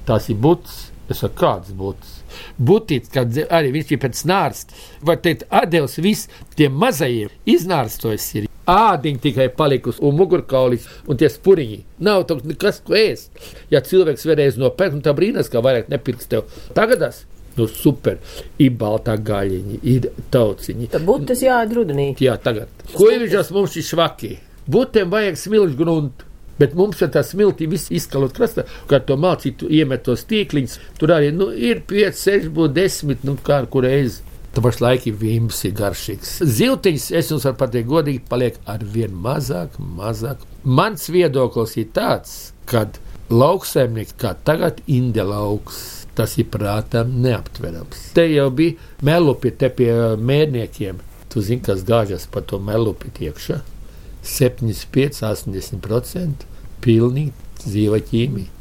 Tās 0.08 0.28
ir 0.32 0.40
būtis, 0.44 0.90
es 1.12 1.24
saku, 1.24 1.38
kāds 1.44 1.74
būtis? 1.78 2.18
Būtīts, 2.60 3.12
kad 3.14 3.36
arī 3.52 3.74
viņš 3.76 3.92
ir 3.96 4.00
pēc 4.04 4.24
nārsta, 4.28 4.80
var 5.08 5.20
teikt, 5.24 5.48
atdevis 5.48 6.00
viss 6.04 6.32
tiem 6.56 6.76
mazajiem 6.80 7.32
iznārstojis 7.56 8.30
ir 8.40 8.48
ādiņa 8.72 9.24
tikai 9.24 9.50
palikusi, 9.56 10.04
un 10.06 10.16
mugurkaulis 10.20 10.88
un 11.10 11.20
tie 11.20 11.32
spuriņi. 11.32 11.82
Nav 12.08 12.26
tā, 12.30 12.38
nekas, 12.48 12.80
ko 12.86 12.96
ēst. 12.96 13.32
Ja 13.74 13.84
cilvēks 13.84 14.28
vēlreiz 14.28 14.60
nopērk, 14.62 15.02
tad 15.04 15.18
brīnās, 15.20 15.52
ka 15.52 15.64
vairāk 15.64 15.92
nepirks 15.92 16.32
tev. 16.32 16.48
Tagadās. 16.78 17.26
Nu, 17.58 17.68
super. 17.68 18.18
Ir 18.62 18.74
balta 18.80 19.18
gaļiņa, 19.20 19.80
ir 19.92 20.10
tauciņa. 20.34 20.92
Tad 20.96 21.06
būtu 21.08 21.32
tas 21.34 21.44
jāiet 21.44 21.76
rudenī. 21.76 22.08
Jā, 22.24 22.38
tagad. 22.42 22.72
Ko 22.96 23.12
ir 23.12 23.26
viņš 23.26 23.54
mums 23.56 23.78
ir 23.80 23.88
švaki? 23.88 24.36
Būtiem 24.72 25.12
vajag 25.12 25.40
smilšu 25.40 25.80
gruntu. 25.80 26.28
Bet 26.62 26.76
mums 26.78 27.00
ir 27.02 27.10
tā 27.10 27.24
smilti, 27.26 27.66
viss 27.70 27.90
izkalot 27.90 28.36
krastā, 28.38 28.68
kad 28.90 29.08
to 29.08 29.16
mācītu 29.18 29.70
iemet 29.74 30.04
tos 30.06 30.28
tīkliņus. 30.30 30.76
Tur 31.00 31.16
arī 31.16 31.32
nu, 31.34 31.48
ir 31.50 31.82
5, 31.90 32.20
6, 32.22 32.52
10, 32.76 33.24
nu 33.26 33.38
kā 33.42 33.64
kur 33.72 33.88
reizi. 33.88 34.22
Tāpēc 34.52 34.82
laiki 34.84 35.14
vimbs 35.16 35.62
ir 35.66 35.74
garšīgs. 35.80 36.36
Ziltiņš, 36.44 37.08
es 37.18 37.32
jums 37.32 37.48
varu 37.48 37.58
pateikt, 37.62 37.88
godīgi, 37.90 38.22
paliek 38.30 38.60
ar 38.70 38.84
vien 38.84 39.16
mazāk, 39.26 39.78
mazāk. 39.98 40.44
Mans 40.68 41.08
viedoklis 41.10 41.78
ir 41.80 41.88
tāds, 41.96 42.34
ka 42.68 42.84
lauksaimnieks 43.32 44.18
kā 44.20 44.36
tagad 44.46 44.84
indelauks. 44.92 46.01
Tas 46.18 46.36
ir 46.42 46.50
prātām 46.52 47.14
neaptverams. 47.24 48.10
Te 48.16 48.26
jau 48.28 48.50
bija 48.52 48.76
melupi 49.08 49.54
te 49.56 49.70
pie 49.72 49.92
mērniekiem. 50.20 51.00
Tu 51.32 51.44
zini, 51.48 51.64
kas 51.64 51.86
gāžas 51.88 52.28
pa 52.32 52.44
to 52.44 52.60
melupi 52.60 53.12
iekšā. 53.28 53.62
75, 54.28 55.24
80% 55.24 56.46
pilnīgi 56.84 57.32
dzīva 57.64 58.02
ķīmija. 58.10 58.52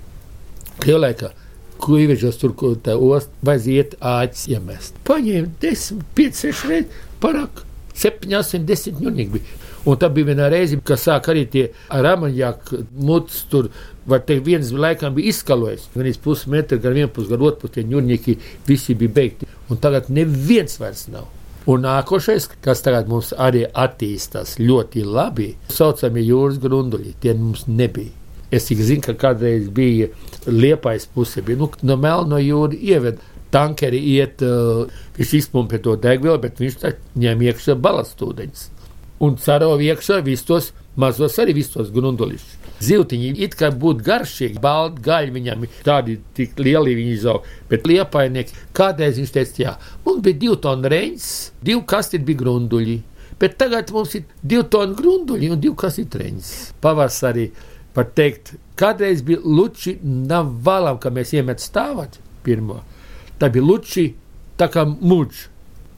Krievlaikā 0.80 1.32
kuģis 1.80 2.38
tur, 2.40 2.54
kur 2.56 2.76
tā 2.84 2.94
osta, 2.96 3.32
vajag 3.46 3.96
āķis 4.00 4.46
iemest. 4.54 5.00
Paņēma 5.08 5.50
10, 5.62 6.04
5, 6.16 6.40
6 6.44 6.70
reizes, 6.70 7.02
parāk 7.22 7.64
7, 7.96 8.30
8, 8.40 8.66
10 8.68 9.00
ņūnīgi 9.00 9.34
bija. 9.34 9.58
Un 9.88 9.96
tā 9.96 10.10
bija 10.12 10.28
viena 10.28 10.50
reize, 10.52 10.76
kad 10.84 11.00
sāk 11.00 11.30
arī 11.32 11.46
tie 11.48 11.64
ramaņģāki 11.88 12.84
mutes 13.00 13.44
tur. 13.50 13.70
Var 14.10 14.22
teikt, 14.26 14.44
viens 14.44 14.72
laikam 14.76 15.14
bija 15.16 15.32
izskalojis. 15.32 15.88
Gan 15.94 16.08
iz 16.10 16.18
pusmetru, 16.20 16.80
gan 16.82 16.96
vienpus, 16.96 17.28
gan 17.30 17.44
otrpus 17.46 17.72
tie 17.76 17.84
ņūnīgi 17.88 18.36
visi 18.68 18.96
bija 18.98 19.16
beigti. 19.20 19.48
Un 19.70 19.80
tagad 19.80 20.10
neviens 20.12 20.80
vairs 20.80 21.06
nav. 21.12 21.28
Un 21.70 21.84
nākošais, 21.84 22.48
kas 22.64 22.80
tagad 22.84 23.08
mums 23.08 23.34
arī 23.36 23.66
attīstās 23.68 24.56
ļoti 24.60 25.04
labi, 25.04 25.52
saucamie 25.70 26.24
jūras 26.24 26.56
grunduļi, 26.60 27.14
tie 27.20 27.34
mums 27.36 27.66
nebija. 27.68 28.16
Es 28.50 28.66
tikai 28.66 28.86
zinu, 28.88 29.04
ka 29.04 29.14
kādreiz 29.14 29.68
bija 29.70 30.08
liepais 30.48 31.06
puse, 31.14 31.44
bija 31.46 31.60
nu, 31.60 31.68
no 31.86 31.96
Melno 32.00 32.40
jūra 32.42 32.76
ieved. 32.76 33.20
Tankeri 33.50 33.98
iet, 34.12 34.42
uh, 34.46 34.86
viņš 35.16 35.32
izpumpē 35.40 35.80
to 35.82 35.96
degvielu, 35.98 36.38
bet 36.42 36.60
viņš 36.62 36.84
ņem 37.18 37.40
iekšā 37.48 37.74
balastūdeņus. 37.82 38.68
Un 39.20 39.36
carov 39.36 39.82
iekšā 39.84 40.22
visus 40.24 40.46
tos 40.48 40.70
mazos 41.00 41.36
arī 41.42 41.54
visus 41.58 41.74
tos 41.74 41.90
grundulišus. 41.94 42.56
Ziltiņi 42.80 43.34
it 43.44 43.54
kā 43.60 43.68
būtu 43.76 44.04
garšīgi, 44.06 44.60
balti 44.62 45.02
gaļi 45.04 45.34
viņam 45.34 45.66
tādi 45.84 46.16
tik 46.36 46.56
lieli 46.60 46.96
viņi 46.96 47.12
izaug, 47.18 47.48
bet 47.68 47.84
liepainieki 47.88 48.56
kādreiz 48.76 49.20
viņš 49.20 49.34
teica, 49.34 49.60
jā, 49.60 49.74
mums 50.06 50.22
bija 50.24 50.40
divi 50.40 50.56
tonu 50.64 50.88
reņģis, 50.92 51.28
divi 51.60 51.82
kasti 51.92 52.22
bija 52.24 52.40
grunduļi, 52.40 52.96
bet 53.42 53.58
tagad 53.60 53.92
mums 53.92 54.16
ir 54.16 54.24
divi 54.40 54.64
tonu 54.72 54.96
grunduļi 54.96 55.52
un 55.52 55.60
divi 55.60 55.76
kasti 55.84 56.06
reņģis. 56.22 56.54
Pavasarī 56.80 57.50
var 57.96 58.08
teikt, 58.16 58.54
kādreiz 58.80 59.20
bija 59.26 59.44
luči 59.44 59.98
nav 60.02 60.48
valam, 60.64 60.96
ka 61.02 61.12
mēs 61.12 61.34
iemet 61.36 61.60
stāvat 61.60 62.16
pirmo. 62.46 62.80
Tā 63.40 63.52
bija 63.52 63.66
luči 63.66 64.08
tā 64.60 64.70
kā 64.72 64.86
muģi. 64.88 65.48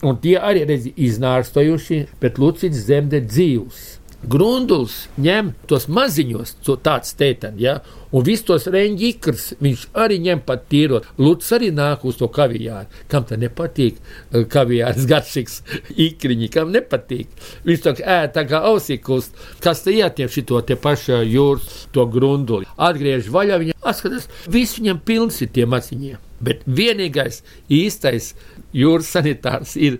Un 0.03 0.17
tie 0.23 0.35
arī 0.35 0.65
redz 0.67 0.89
iznārstojuši, 0.99 1.99
bet 2.19 2.39
lucīts 2.41 2.87
zemde 2.89 3.21
dzīvs. 3.23 3.83
Grunduls 4.23 5.09
ņem 5.19 5.49
tos 5.67 5.89
maziņos, 5.91 6.53
to 6.63 6.77
tāds 6.79 7.11
tētani, 7.19 7.65
ja, 7.65 7.73
un 8.15 8.23
visus 8.23 8.45
tos 8.47 8.67
reņģikrs 8.71 9.49
viņš 9.59 9.83
arī 9.99 10.21
ņem 10.23 10.43
pat 10.47 10.63
tīrot. 10.71 11.09
Lūdzu, 11.19 11.49
arī 11.57 11.71
nāk 11.75 12.05
uz 12.07 12.21
to 12.21 12.29
kaviāru. 12.31 12.87
Kam 13.11 13.27
tā 13.27 13.35
nepatīk? 13.39 13.99
Kaviārs 14.31 15.07
garšīgs 15.11 15.59
ikriņi, 16.07 16.51
kam 16.55 16.71
nepatīk. 16.75 17.35
Viņš 17.67 17.83
to 17.83 17.95
ēd 17.99 18.35
tā 18.37 18.47
kā 18.47 18.63
ausīkums, 18.71 19.33
kas 19.63 19.83
te 19.83 19.95
ietiem 19.99 20.31
šito 20.31 20.61
te 20.63 20.79
pašu 20.79 21.19
jūras, 21.27 21.89
to 21.91 22.07
grunduli. 22.07 22.69
Atgriež 22.79 23.27
vaļā, 23.33 23.59
viņa 23.59 23.81
atskatās, 23.83 24.31
viss 24.47 24.79
viņam 24.79 25.03
pilns 25.03 25.43
ir 25.43 25.51
tie 25.51 25.67
maziņie. 25.67 26.15
Bet 26.43 26.63
vienīgais 26.67 27.41
īstais 27.71 28.33
jūras 28.75 29.11
sanitārs 29.15 29.75
ir 29.79 29.99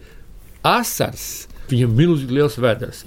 asars. 0.68 1.48
Viņam 1.72 1.96
milzīgi 1.98 2.40
liels 2.40 2.60
vēders. 2.60 3.04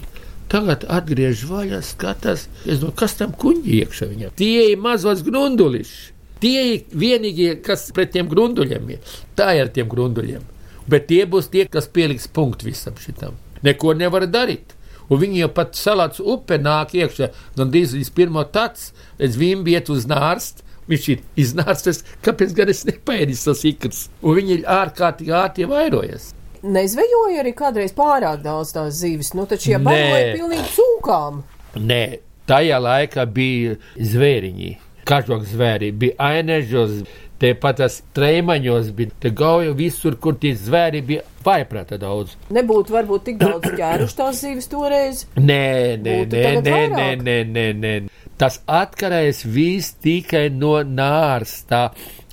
Tagad 0.51 0.85
atgriež 0.89 1.43
vaļā, 1.49 1.81
skatās, 1.83 2.47
domāju, 2.65 2.93
kas 3.01 3.17
tam 3.19 3.33
kuģi 3.35 3.81
iekšā 3.81 4.07
viņam. 4.13 4.35
Tie 4.39 4.71
ir 4.71 4.79
mazos 4.81 5.25
grunduliši. 5.27 6.13
Tie 6.41 6.61
ir 6.75 6.85
vienīgie, 6.93 7.57
kas 7.65 7.89
pret 7.97 8.13
tiem 8.15 8.29
grunduļiem 8.31 8.93
ir. 8.95 9.15
Tā 9.39 9.51
ir 9.57 9.67
ar 9.67 9.73
tiem 9.75 9.89
grunduļiem. 9.91 10.45
Bet 10.87 11.09
tie 11.11 11.25
būs 11.27 11.49
tie, 11.51 11.65
kas 11.67 11.89
pieliks 11.91 12.29
punktu 12.31 12.69
visam 12.69 12.95
šitam. 13.01 13.35
Neko 13.67 13.97
nevar 13.99 14.29
darīt. 14.31 14.77
Un 15.11 15.21
viņi 15.23 15.43
jau 15.45 15.51
pat 15.55 15.75
salāts 15.79 16.23
upe 16.23 16.59
nāk 16.59 16.95
iekšā, 16.99 17.31
gan 17.57 17.73
līdz 17.75 18.11
pirmo 18.15 18.43
tāds, 18.53 18.93
līdz 19.21 19.39
vimbi 19.41 19.75
iet 19.75 19.91
uz 19.91 20.07
nārstu. 20.11 20.66
Viņš 20.87 21.07
ir 21.13 21.23
iznācis, 21.43 22.05
kāpēc 22.23 22.55
gan 22.57 22.71
es 22.71 22.85
nepēdīju 22.87 23.43
tos 23.49 23.65
ikras. 23.67 24.07
Un 24.23 24.39
viņi 24.39 24.59
ir 24.61 24.67
ārkārtīgi 24.79 25.35
ātri 25.45 25.71
vairojas 25.71 26.33
nezvejoja 26.67 27.43
arī 27.43 27.53
kādreiz 27.57 27.93
pārāk 27.97 28.41
daudz 28.45 28.73
tās 28.75 28.97
zīves. 29.01 29.33
Nu, 29.39 29.47
taču 29.47 29.71
šie 29.71 29.79
baroja 29.83 30.33
pilnīgi 30.35 30.73
cūkām. 30.77 31.45
Nē, 31.79 32.03
tajā 32.49 32.81
laikā 32.83 33.27
bija 33.31 33.77
zvēriņi. 33.97 34.73
Kažok 35.07 35.45
zvēri, 35.47 35.93
bija 35.95 36.17
ainežos, 36.33 37.05
Te 37.37 37.51
pat 37.61 37.77
tas 37.83 37.99
trēmaņos 38.17 38.87
bija, 38.97 39.13
te 39.21 39.29
gauja 39.37 39.75
visur, 39.77 40.15
kur 40.17 40.39
tie 40.41 40.55
zvēri 40.57 41.03
bija 41.05 41.25
vaiprāta 41.45 41.99
daudz. 42.01 42.33
Nebūtu 42.57 42.95
varbūt 42.95 43.27
tik 43.27 43.37
daudz 43.43 43.75
ķēruši 43.77 44.17
tās 44.17 44.41
zīves 44.41 44.71
toreiz. 44.73 45.27
Nē, 45.37 45.99
nē, 46.01 46.15
nē, 46.33 46.45
nē, 46.65 46.79
nē, 46.95 47.09
nē, 47.27 47.37
nē, 47.53 47.67
nē. 47.83 47.93
Tas 48.37 48.61
atkarēs 48.69 49.45
viss 49.49 49.95
tikai 50.05 50.49
no 50.53 50.77
nārsta 50.85 51.87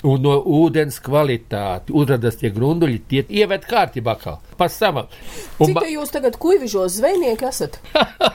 un 0.04 0.24
no 0.26 0.36
ūdens 0.60 1.00
kvalitātes. 1.04 1.94
Uzradas 1.96 2.40
tie 2.42 2.52
grunduļi, 2.54 3.00
tie 3.08 3.24
ieved 3.42 3.68
kārtībā 3.70 4.18
kā 4.20 4.36
pa 4.60 4.68
savam. 4.72 5.08
Un 5.60 5.72
Cik 5.72 5.80
te 5.80 5.94
jūs 5.94 6.12
tagad 6.14 6.36
kuivižos 6.42 6.98
zvejnieki 7.00 7.48
esat? 7.48 7.80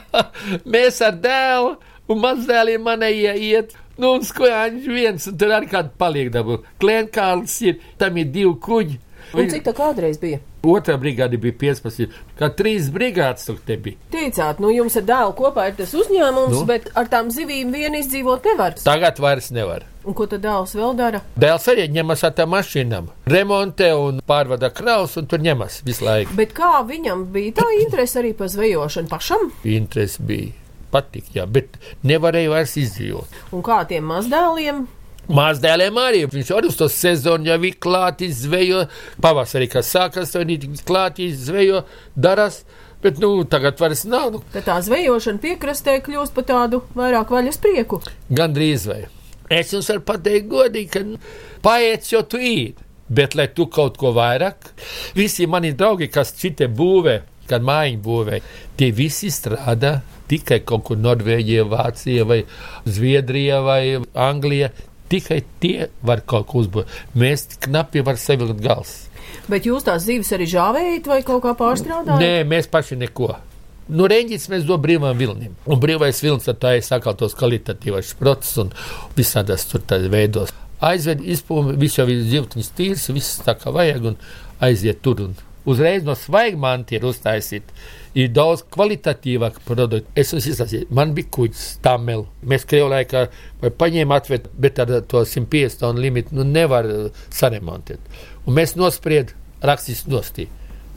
Mēs 0.73 1.03
ar 1.05 1.21
dēlu 1.21 1.77
un 2.09 2.25
mazdēliem 2.25 2.89
manējie 2.89 3.37
iet. 3.51 3.77
Nu, 3.99 4.15
un 4.15 4.23
skojāņš 4.23 4.85
viens, 4.95 5.25
un 5.27 5.37
tur 5.41 5.53
arī 5.57 5.69
kāda 5.73 5.91
paliek 5.99 6.29
dabu. 6.31 6.61
Klēnkārls 6.79 7.57
ir, 7.67 7.81
tam 7.99 8.21
ir 8.23 8.29
divi 8.31 8.55
kuģi. 8.63 9.01
Un 9.35 9.49
cik 9.51 9.65
tā 9.67 9.75
kādreiz 9.77 10.17
bija? 10.21 10.39
Otrā 10.69 10.97
brigāde 11.01 11.39
bija 11.41 11.55
15, 11.61 12.15
kā 12.39 12.49
trīs 12.57 12.89
brigādes 12.93 13.45
tur 13.49 13.59
bija. 13.67 13.97
Teicāt, 14.13 14.59
nu 14.61 14.71
jums 14.75 14.97
ar 15.01 15.05
dēlu 15.09 15.35
kopā 15.39 15.69
ir 15.71 15.77
tas 15.79 15.93
uzņēmums, 15.95 16.55
Nu? 16.57 16.65
bet 16.69 16.89
ar 16.95 17.07
tām 17.13 17.29
zivīm 17.35 17.71
vien 17.73 17.95
izdzīvot 17.95 18.45
nevar. 18.45 18.75
Tagad 18.85 19.19
vairs 19.23 19.51
nevar. 19.55 19.85
Un 20.09 20.15
ko 20.17 20.27
tad 20.27 20.41
dēls 20.43 20.73
vēl 20.75 20.95
dara? 20.97 21.21
Dēls 21.37 21.69
arī 21.69 21.89
ņemas 21.93 22.25
ar 22.25 22.33
tām 22.33 22.55
mašīnām, 22.55 23.11
remontē 23.29 23.91
un 24.01 24.21
pārvada 24.27 24.71
kraus, 24.73 25.17
un 25.21 25.27
tur 25.27 25.39
ņemas 25.45 25.83
visu 25.85 26.05
laiku. 26.09 26.35
Bet 26.39 26.55
kā 26.57 26.79
viņam 26.89 27.27
bija 27.35 27.59
tā 27.61 27.69
interese 27.83 28.19
arī 28.23 28.33
par 28.37 28.49
zvejošanu 28.49 29.09
pašam? 29.13 29.51
Interesi 29.65 30.23
bija. 30.23 30.53
Patīk, 30.89 31.27
jā, 31.37 31.45
bet 31.45 31.75
nevarēja 32.09 32.49
vairs 32.49 32.77
izdzīvot. 32.81 33.29
Un 33.53 33.61
kā 33.63 33.83
tiem 33.91 34.07
mazdēliem? 34.09 34.87
Mazdēliem 35.29 35.99
arī 36.01 36.25
viņš 36.33 36.51
arī 36.57 36.71
uz 36.71 36.77
to 36.79 36.89
sezonu 36.89 37.51
jau 37.51 37.59
ir 37.69 37.77
klāti 37.81 38.31
zvejo. 38.33 38.87
Pavasarī, 39.21 39.69
kas 39.73 39.91
sākas, 39.93 40.33
tad 40.33 40.49
viņi 40.49 40.81
klāti 40.89 41.29
zvejo, 41.37 41.85
daras. 42.17 42.63
Bet 43.03 43.21
nu, 43.23 43.45
tagad 43.47 43.79
vairs 43.79 44.03
nav. 44.11 44.33
Nu, 44.35 44.41
Tad 44.51 44.65
tā 44.67 44.81
zvejošana 44.83 45.39
piekrastē 45.43 46.01
kļūst 46.03 46.35
par 46.35 46.49
tādu 46.49 46.81
vairāk 46.99 47.31
vaļas 47.31 47.61
prieku. 47.63 48.01
Gan 48.35 48.57
drīz 48.57 48.89
vai. 48.91 49.05
Es 49.55 49.71
jums 49.73 49.87
varu 49.93 50.03
pateikt 50.09 50.49
godīgi, 50.51 50.91
ka 50.93 51.05
nu, 51.07 51.21
paiet 51.63 52.09
jau 52.11 52.25
tu 52.27 52.41
ir. 52.43 52.75
Bet, 53.09 53.37
lai 53.39 53.47
tu 53.57 53.65
kaut 53.73 53.97
ko 53.97 54.11
vairāk, 54.17 54.67
visi 55.17 55.47
mani 55.49 55.71
draugi, 55.73 56.11
kas 56.13 56.35
šitie 56.37 56.67
būvē, 56.69 57.15
kad 57.49 57.65
mājiņu 57.65 58.03
būvē, 58.05 58.41
tie 58.77 58.91
visi 58.93 59.31
strādā 59.33 59.95
tikai 60.29 60.59
kaut 60.69 60.85
kur 60.91 61.01
Norvēģijā, 61.01 61.65
Vācijā 61.71 62.27
vai 62.29 62.43
Zviedrijā 62.85 63.63
vai 63.65 63.81
Anglijā. 64.13 64.69
Tikai 65.09 65.43
tie 65.63 65.89
var 66.05 66.23
kaut 66.29 66.49
ko 66.51 66.63
uzbūvēt. 66.63 66.97
Mēs 67.19 67.47
knapi 67.65 68.05
var 68.05 68.19
sevi 68.21 68.49
likt 68.49 68.65
gals. 68.65 68.97
Bet 69.49 69.67
jūs 69.69 69.87
tās 69.87 70.05
zīves 70.05 70.31
arī 70.37 70.49
žāvējat 70.51 71.09
vai 71.09 71.23
kaut 71.27 71.43
kā 71.45 71.55
pārstrādājat? 71.57 72.21
Nē, 72.21 72.45
mēs 72.49 72.69
paši 72.73 72.99
neko. 73.01 73.33
No 73.89 74.05
reņģis 74.11 74.49
mēs 74.53 74.67
dodam 74.69 74.85
brīvām 74.85 75.17
vilnim. 75.17 75.55
Un 75.65 75.81
brīvais 75.81 76.21
vilnis 76.21 76.49
tā 76.61 76.75
ir 76.77 76.85
sakal 76.85 77.17
tos 77.17 77.37
kvalitatīvais 77.39 78.13
procesus 78.21 78.61
un 78.67 78.73
visādas 79.17 79.65
tur 79.71 79.81
tādā 79.81 80.11
veidos. 80.13 80.53
Aizved 80.85 81.25
izpūmi, 81.25 81.79
viss 81.81 81.97
jau 81.99 82.05
ir 82.13 82.21
zivtiņas 82.29 82.75
tīrs, 82.77 83.09
viss 83.17 83.41
tā 83.47 83.57
kā 83.59 83.73
vajag 83.75 84.11
un 84.13 84.19
aiziet 84.63 85.01
tur. 85.03 85.25
Un 85.25 85.33
uzreiz 85.69 86.05
no 86.05 86.15
svaiga 86.19 86.61
manti 86.61 86.99
ir 86.99 87.09
uztaisīt. 87.09 87.73
Ir 88.19 88.33
daudz 88.35 88.65
kvalitatīvāk 88.75 89.61
produktu. 89.67 90.11
Es 90.19 90.33
jums 90.33 90.49
izstāstīju, 90.51 90.89
man 90.95 91.13
bija 91.15 91.31
kuģis, 91.37 91.67
tamel. 91.85 92.25
Mēs 92.43 92.67
Krievu 92.67 92.91
laikā 92.91 93.29
paņēmām 93.79 94.17
atvērt, 94.17 94.49
bet 94.59 94.81
ar 94.83 94.95
to 95.07 95.23
150 95.23 95.79
tonu 95.85 96.03
limitu 96.03 96.35
nu, 96.35 96.47
nevar 96.47 96.89
uh, 96.91 97.27
saremontēt. 97.35 98.03
Un 98.47 98.59
mēs 98.59 98.75
nospriedām, 98.79 99.37
rakstīs 99.63 100.07
nostīt. 100.11 100.51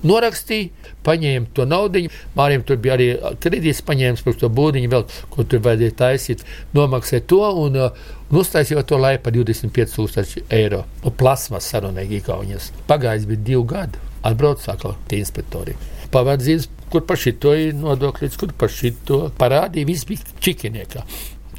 Norakstīja, 0.08 0.72
paņēma 1.06 1.52
to 1.54 1.68
naudu. 1.70 2.08
Māriem 2.34 2.64
tur 2.66 2.80
bija 2.82 2.96
arī 2.98 3.12
kredīts, 3.44 3.84
paņēma 3.86 4.26
par 4.26 4.40
to 4.42 4.50
būdiņu, 4.58 4.90
vēl, 4.90 5.06
ko 5.30 5.46
tur 5.46 5.62
vajadzēja 5.68 5.98
taisīt. 6.00 6.42
Nomaksāja 6.74 7.28
to 7.30 7.42
un, 7.68 7.78
uh, 7.78 8.04
un 8.32 8.42
uztaisīja 8.42 8.82
to 8.90 8.98
laipu 8.98 9.28
par 9.28 9.38
25,000 9.38 10.48
eiro. 10.58 10.88
Un 11.06 11.18
plasmas 11.22 11.70
sarunīgi 11.70 12.24
Igaunijas. 12.24 12.72
Pagājis 12.90 13.30
bija 13.30 13.46
divi 13.52 13.66
gadi. 13.76 14.02
Atbrauc 14.26 14.62
sākot 14.62 14.98
tie 15.10 15.22
inspektori. 15.22 15.78
Pavadzījis, 16.14 16.68
kur 16.92 17.06
par 17.08 17.20
šito 17.20 17.54
ir 17.58 17.76
nodokļus, 17.78 18.38
kur 18.40 18.54
par 18.58 18.72
šito 18.74 19.24
parādīja, 19.40 19.88
viss 19.88 20.08
bija 20.10 20.40
čikiniekā. 20.44 21.06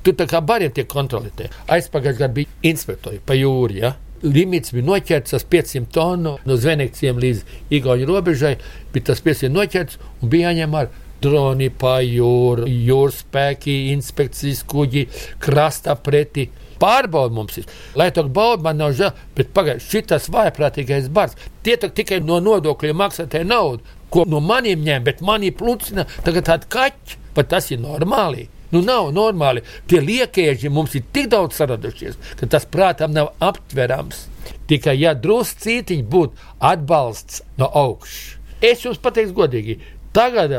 Tur 0.02 0.16
tā 0.18 0.26
kā 0.30 0.40
bariem 0.42 0.72
tiek 0.74 0.88
kontrolēti. 0.90 1.46
Aizpagājis 1.70 2.18
gadu 2.18 2.40
bija 2.40 2.72
inspektori 2.72 3.20
pa 3.24 3.36
jūru. 3.38 3.76
Ja? 3.78 3.92
Limits 4.22 4.74
bija 4.74 4.86
noķerts 4.88 5.36
ar 5.38 5.44
500 5.50 5.88
tonu 5.94 6.34
no 6.46 6.56
Zvenekcijiem 6.58 7.20
līdz 7.22 7.44
Igaunijas 7.78 8.10
robežai. 8.10 8.56
Bija 8.94 9.12
tas 9.12 9.22
500 9.22 9.54
noķerts 9.54 10.00
un 10.20 10.32
bija 10.32 10.50
jāņem 10.50 10.76
ar 10.78 10.90
droni 11.22 11.70
pa 11.70 12.00
jūru, 12.02 12.66
jūras 12.66 13.22
spēki, 13.22 13.76
inspekcijas 13.92 14.64
kuģi, 14.68 15.06
krasta 15.42 15.94
pretī. 15.94 16.48
Pārbauda 16.82 17.34
mums 17.36 17.60
ir. 17.60 17.68
Lai 17.98 18.08
to 18.14 18.24
baudu, 18.26 18.64
man 18.66 18.80
nav 18.82 18.96
žēl, 18.98 19.12
bet 19.36 19.52
pagaidiet, 19.54 19.86
šis 19.86 20.30
vājprātīgais 20.34 21.06
bars. 21.14 21.38
Tie 21.62 21.76
tikai 21.78 22.18
no 22.26 22.40
nodokļiem 22.42 22.98
maksātē 22.98 23.44
naudu, 23.46 23.86
ko 24.12 24.26
no 24.28 24.40
maniem 24.44 24.82
ņem, 24.84 25.04
bet 25.06 25.22
manī 25.24 25.52
plucina 25.56 26.06
tagad 26.24 26.48
tādi 26.50 26.68
kaķi. 26.72 27.20
Pat 27.32 27.48
tas 27.48 27.70
ir 27.72 27.80
normāli. 27.80 28.44
Nu, 28.72 28.82
nav 28.84 29.10
normāli. 29.12 29.62
Tie 29.88 30.00
liekēži 30.04 30.70
mums 30.72 30.94
ir 30.96 31.06
tik 31.12 31.30
daudz 31.32 31.56
saradušies, 31.56 32.18
ka 32.40 32.48
tas 32.54 32.68
prātam 32.68 33.12
nav 33.16 33.32
aptverams. 33.40 34.26
Tikai 34.68 34.98
ja 35.00 35.12
druscītiņi 35.16 36.06
būtu 36.12 36.48
atbalsts 36.72 37.42
no 37.60 37.68
augšas. 37.68 38.38
Es 38.62 38.84
jums 38.84 39.00
pateikšu 39.02 39.34
godīgi, 39.36 39.78
tagad 40.14 40.54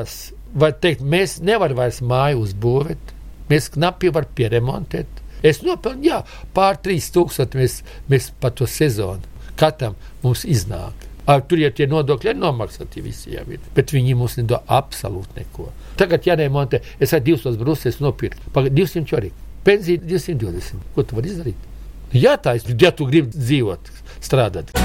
teikt, 0.83 1.01
mēs 1.01 1.37
nevaram 1.41 1.79
vairs 1.79 2.01
māju 2.03 2.43
uzbūvēt, 2.43 3.13
mēs 3.49 3.71
knapi 3.73 4.11
varam 4.13 4.33
pieremontēt. 4.37 5.21
Es 5.43 5.61
nopelnu, 5.63 6.05
jā, 6.07 6.19
pār 6.55 6.77
3000 6.83 7.57
mēs, 7.59 7.79
mēs 8.11 8.29
pa 8.39 8.51
to 8.51 8.67
sezonu. 8.69 9.23
Katram 9.59 9.97
mums 10.23 10.45
iznāk. 10.49 11.07
Ar, 11.25 11.43
tur 11.47 11.61
jau 11.61 11.71
tie 11.71 11.87
nodokļi 11.87 12.33
ir 12.33 12.39
nomaksāti 12.39 13.03
visiem, 13.03 13.53
ir, 13.55 13.61
bet 13.75 13.93
viņi 13.95 14.15
mums 14.19 14.35
nedod 14.41 14.65
absolūti 14.67 15.39
neko. 15.39 15.69
Tagad, 15.99 16.27
ja 16.27 16.35
remontē, 16.35 16.81
es 16.99 17.15
ar 17.15 17.23
200 17.23 17.55
brūces 17.61 18.01
nopirku, 18.03 18.51
pagaidi 18.55 18.83
200 18.83 19.19
arī. 19.21 19.31
Pensija 19.63 20.01
220. 20.03 20.83
Ko 20.95 21.07
tu 21.07 21.15
vari 21.15 21.31
izdarīt? 21.31 21.69
Jā, 22.13 22.35
tā 22.35 22.57
ir. 22.59 22.75
Ja 22.81 22.91
tu 22.91 23.07
gribi 23.07 23.31
dzīvot, 23.31 23.93
strādāt. 24.21 24.75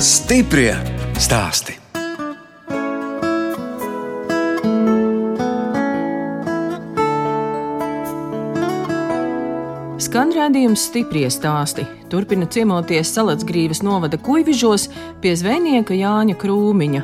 Stiprie 0.00 0.72
stāsti. 1.20 1.85
Skan 10.06 10.30
redzējums 10.30 10.84
stiprie 10.86 11.26
stāsti. 11.34 11.82
Turpina 12.12 12.46
ciemoties 12.46 13.10
Salacgrīvas 13.16 13.80
novada 13.82 14.20
kuģižos 14.22 14.84
pie 15.24 15.32
zvejnieka 15.34 15.96
Jāņa 15.98 16.36
Krūmiņa. 16.38 17.00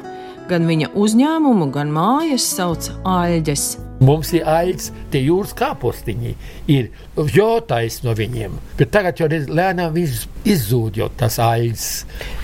Gan 0.47 0.69
viņa 0.71 0.93
uzņēmumu, 0.95 1.73
gan 1.75 1.91
mājas 1.91 2.47
sauc 2.55 2.93
Āļģes. 3.03 3.65
Mums 4.03 4.33
ir 4.35 4.47
aits, 4.49 4.91
tie 5.13 5.21
jūras 5.23 5.53
kāpostiņi 5.55 6.33
ir 6.73 6.89
jotais 7.31 8.01
no 8.03 8.15
viņiem, 8.19 8.57
bet 8.79 8.91
tagad 8.95 9.21
jau 9.21 9.29
reiz 9.31 9.47
lēnām 9.47 9.93
viņš 9.95 10.25
izzūd 10.49 10.99
jau 10.99 11.09
tas 11.21 11.39
aits. 11.43 11.87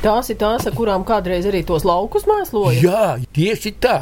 Tās 0.05 0.31
ir 0.31 0.39
tās, 0.39 0.69
ar 0.69 0.77
kurām 0.77 1.07
kādreiz 1.09 1.49
arī 1.51 1.65
tos 1.67 1.87
laukus 1.89 2.29
mēsloja. 2.31 2.79
Jā, 2.85 3.09
tieši 3.35 3.75
tā. 3.83 3.97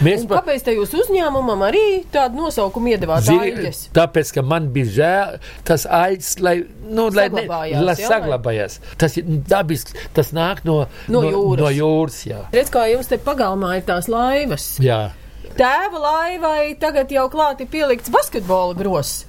Mēs 0.00 0.24
Un 0.24 0.30
kāpēc 0.32 0.64
te 0.64 0.76
jūs 0.76 0.94
uzņēmumam 1.02 1.66
arī 1.66 1.84
tādu 2.14 2.46
nosaukumu 2.46 2.94
iedevāt? 2.94 3.28
Āļģes? 3.28 3.82
Tāpēc, 3.96 4.32
ka 4.38 4.46
man 4.46 4.70
bija 4.72 4.92
žēl 4.96 5.36
tas 5.68 5.84
aits, 5.84 6.36
lai, 6.40 6.62
nu, 6.88 7.10
lai, 7.12 7.28
ne, 7.34 7.44
lai 7.50 7.96
jā, 7.98 8.08
saglabājās. 8.08 8.78
Tas 9.00 9.18
ir 9.20 9.28
dabisks, 9.50 9.96
tas 10.16 10.32
nāk 10.36 10.64
no, 10.68 10.82
No 11.12 11.22
jūras. 11.26 11.60
No 11.60 11.72
jūras 11.74 12.20
jā. 12.26 12.44
Redz, 12.54 12.70
kā 12.72 12.86
jums 12.90 13.10
te 13.10 13.18
pagalmā 13.20 13.76
ir 13.80 13.84
tās 13.88 14.08
laivas. 14.12 14.76
Jā. 14.82 15.10
Tēva 15.58 16.00
laivai 16.00 16.72
tagad 16.80 17.10
jau 17.12 17.26
klāti 17.32 17.66
pielikts 17.68 18.10
basketbola 18.12 18.76
gross. 18.78 19.26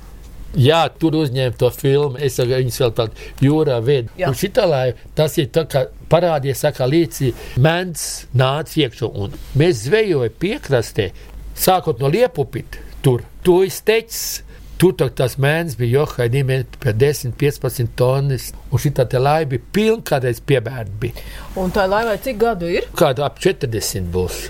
Jā, 0.54 0.84
tur 1.02 1.18
uzņēma 1.18 1.58
to 1.58 1.70
filmu. 1.74 2.20
Es 2.22 2.38
jau 2.38 2.46
viņus 2.46 2.80
vēl 2.84 2.94
tādā 3.00 3.28
jūrā 3.42 3.80
vedu. 3.84 4.14
Jā. 4.20 4.30
Un 4.30 4.38
šitā 4.38 4.68
laiva, 4.70 5.10
tas 5.18 5.36
ir 5.42 5.50
tā 5.54 5.66
kā 5.70 5.88
parādīja, 6.12 6.56
saka, 6.60 6.88
līdzi 6.90 7.34
mēns 7.64 8.28
nāca 8.38 8.84
iekšā. 8.86 9.10
Un 9.10 9.34
mēs 9.60 9.88
zvejojam 9.88 10.40
piekrastē, 10.40 11.10
sākot 11.58 12.00
no 12.00 12.12
liepupita. 12.14 12.82
Tur, 13.04 13.26
tu 13.44 13.64
izteicis. 13.68 14.44
Tur 14.80 14.96
tas 14.98 15.38
mēnesis 15.40 15.78
bija 15.80 16.02
johaidījumi 16.02 16.56
pie 16.82 16.92
10, 17.00 17.36
15 17.40 17.94
tonnas. 18.00 18.50
Un 18.70 18.82
šī 18.82 18.92
tā 18.98 19.06
laiva 19.20 19.54
bija 19.54 19.70
pilna, 19.76 20.04
kādreiz 20.06 20.42
piebērta. 20.44 21.14
Un 21.62 21.72
tā 21.72 21.86
laivai 21.88 22.18
cik 22.24 22.42
gadu 22.42 22.72
ir? 22.72 22.90
Kāda 22.98 23.30
ap 23.30 23.40
40 23.40 24.12
būs. 24.12 24.42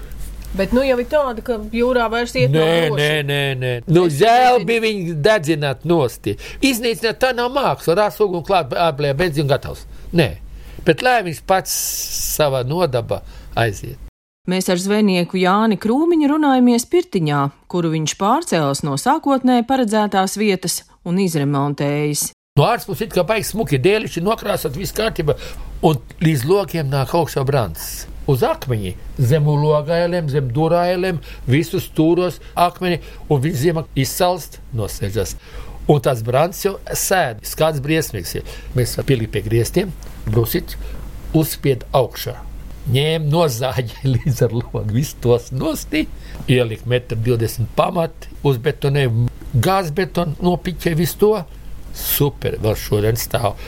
Bet 0.54 0.74
nu 0.76 0.84
jau 0.86 1.00
ir 1.02 1.08
tāda, 1.10 1.42
ka 1.42 1.56
jūrā 1.74 2.06
vairs 2.14 2.36
iet 2.38 2.52
Nē, 2.54 2.66
droši. 2.92 3.00
nē, 3.00 3.14
nē, 3.26 3.42
nē. 3.58 3.72
Nu, 3.90 4.06
žēl 4.06 4.62
bija 4.70 4.84
viņi 4.84 5.16
dedzināt 5.26 5.82
nosti. 5.90 6.36
Iznīcināt 6.62 7.18
tā 7.24 7.32
nav 7.34 7.50
māksla. 7.56 7.96
Rās 7.98 8.20
uguni 8.22 8.46
klāt, 8.46 8.76
aplē 8.78 9.16
benzīnu 9.18 9.50
gatavs. 9.50 9.88
Nē, 10.14 10.30
bet 10.86 11.02
lai 11.02 11.24
viņš 11.26 11.42
pats 11.50 11.74
savā 12.38 12.62
nodaba 12.70 13.24
aiziet. 13.58 13.98
Mēs 14.46 14.68
ar 14.70 14.78
zvejnieku 14.78 15.40
Jāni 15.40 15.80
Krūmiņu 15.80 16.30
runājamies 16.36 16.86
Pirtiņā, 16.92 17.42
kuru 17.72 17.94
viņš 17.96 18.16
pārcēlis 18.20 18.84
no 18.86 18.98
sākotnēji 19.00 19.66
paredzētās 19.66 20.38
vietas 20.38 20.82
un 21.08 21.18
izremontējis. 21.24 22.28
No 22.60 22.68
ārpus 22.70 23.02
it 23.02 23.16
kā 23.16 23.24
baigs 23.26 23.56
smuki 23.56 23.80
dēļiši 23.82 24.22
nokrāsot 24.22 24.76
visu 24.78 25.00
kārtību, 25.00 25.34
un 25.90 25.98
līdz 26.22 26.44
lokiem 26.46 26.92
nāk 26.92 27.16
augšā 27.18 27.42
brants. 27.48 28.04
Uz 28.30 28.44
akmeņa, 28.48 28.94
zem 29.20 29.48
logājiem, 29.50 30.30
zem 30.32 30.48
durājiem, 30.56 31.20
visus 31.50 31.90
stūros 31.90 32.40
akmeni, 32.56 33.02
un 33.28 33.42
viņš 33.44 33.60
ziemā 33.60 33.84
izsalst, 34.00 34.62
nosēžas. 34.76 35.36
Un 35.92 36.00
tas 36.00 36.22
brants 36.24 36.62
jau 36.64 36.78
sēž, 36.88 37.44
skats 37.44 37.84
briesmīgs. 37.84 38.36
ir. 38.40 38.44
Mēs 38.76 38.96
pieliekam 39.04 39.34
pie 39.34 39.42
griestiem, 39.50 39.92
brūsit, 40.26 40.78
uzspied 41.36 41.84
augšā. 41.92 42.38
Ņēma 42.94 43.28
nozāģi 43.32 44.00
līdz 44.16 44.42
ar 44.48 44.56
logu, 44.56 44.84
visus 44.92 45.20
tos 45.20 45.52
nosti, 45.52 46.08
ielika 46.48 46.88
1,20 46.88 47.64
m 47.64 47.70
pamatu, 47.76 48.32
uzbetonēja 48.44 49.12
gāzbetonu, 49.54 50.40
nopiķēja 50.44 51.00
visu 51.00 51.20
to. 51.20 51.34
Super, 51.94 52.56
vēl 52.64 52.76
šodien 52.80 53.20
stāv 53.20 53.60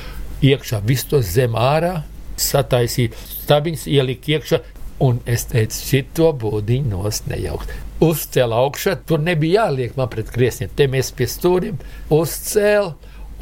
iekšā, 0.43 0.79
visu 0.87 1.11
to 1.11 1.21
zem 1.23 1.55
ārā, 1.59 2.05
sataisīja 2.39 3.11
stabiņus, 3.45 3.87
ielika 3.93 4.35
iekšā. 4.35 4.61
Un 5.05 5.19
es 5.27 5.43
teicu, 5.51 5.75
šito 5.89 6.29
būdiņu 6.39 6.93
nos 6.93 7.25
nejaukt. 7.27 7.73
Uzcēla 8.03 8.61
augšā, 8.63 8.95
tur 9.07 9.19
nebija 9.23 9.65
jāliek 9.65 9.97
man 9.99 10.07
pret 10.11 10.31
griestiem. 10.31 10.71
Te 10.71 10.87
mēs 10.91 11.11
pie 11.15 11.27
stūriem 11.27 11.81
uzcēla, 12.15 12.93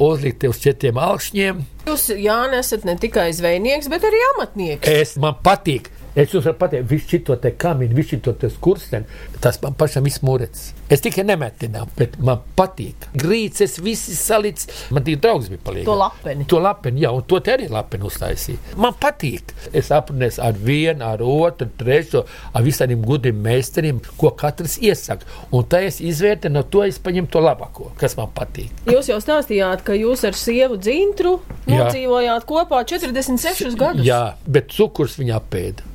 uzlika 0.02 0.50
uz 0.50 0.58
četriem 0.64 0.98
augšņiem. 0.98 1.62
Jūs, 1.86 2.08
Jānis, 2.18 2.66
esat 2.66 2.86
ne 2.88 2.96
tikai 2.98 3.28
zvejnieks, 3.36 3.90
bet 3.92 4.06
arī 4.08 4.22
amatnieks. 4.32 4.90
Es 4.90 5.14
man 5.20 5.38
patīk. 5.46 5.92
Es 6.14 6.30
jums 6.30 6.44
varu 6.46 6.54
pateikt, 6.60 6.86
viņš 6.90 7.06
šito 7.10 7.34
te 7.42 7.50
kamīnu, 7.58 7.96
viņš 7.98 8.10
šito 8.12 8.32
te 8.38 8.46
skursteni, 8.52 9.08
tas 9.42 9.56
man 9.62 9.74
pašam 9.74 10.06
izmūrēts. 10.06 10.68
Es 10.94 11.00
tikai 11.02 11.24
nemetināju, 11.26 11.88
bet 11.98 12.14
man 12.22 12.44
patīk. 12.54 13.08
Grīces, 13.18 13.80
visi 13.82 14.14
salīdz. 14.14 14.68
Man 14.94 15.02
tie 15.06 15.16
draugs 15.18 15.48
bija 15.50 15.62
palīdzīgi. 15.66 15.88
To 15.88 15.96
lapeni. 15.98 16.46
To 16.52 16.60
lapeni, 16.62 17.02
jā, 17.02 17.10
un 17.10 17.24
to 17.26 17.40
te 17.42 17.54
arī 17.56 17.66
lapeni 17.72 18.06
uztaisīja. 18.06 18.76
Man 18.78 18.94
patīk. 19.00 19.50
Es 19.74 19.90
aprunēs 19.94 20.38
ar 20.38 20.54
vienu, 20.54 21.02
ar 21.08 21.24
otru, 21.24 21.66
trešo, 21.80 22.22
ar 22.54 22.62
visādiem 22.62 23.02
gudriem 23.02 23.40
meistariem, 23.42 23.98
ko 24.20 24.30
katrs 24.38 24.76
iesaka. 24.78 25.26
Un 25.50 25.66
tā 25.66 25.82
es 25.88 25.98
izvērtēju, 26.04 26.54
no 26.54 26.62
to 26.62 26.84
es 26.86 27.00
paņemu 27.02 27.32
to 27.34 27.42
labāko, 27.42 27.88
kas 27.98 28.14
man 28.20 28.30
patīk. 28.36 28.70
Jūs 28.86 29.10
jau 29.10 29.18
stāstījāt, 29.24 29.82
ka 29.88 29.98
jūs 29.98 30.22
ar 30.28 30.38
sievu 30.38 30.78
dzintru 30.78 31.40
Jā. 31.66 31.88
nodzīvojāt 31.88 32.46
kopā 32.46 32.84
46 32.86 33.74
gadus. 33.80 34.06
Jā, 34.06 34.36
bet 34.46 34.70
cukurs 34.76 35.18
viņa 35.18 35.42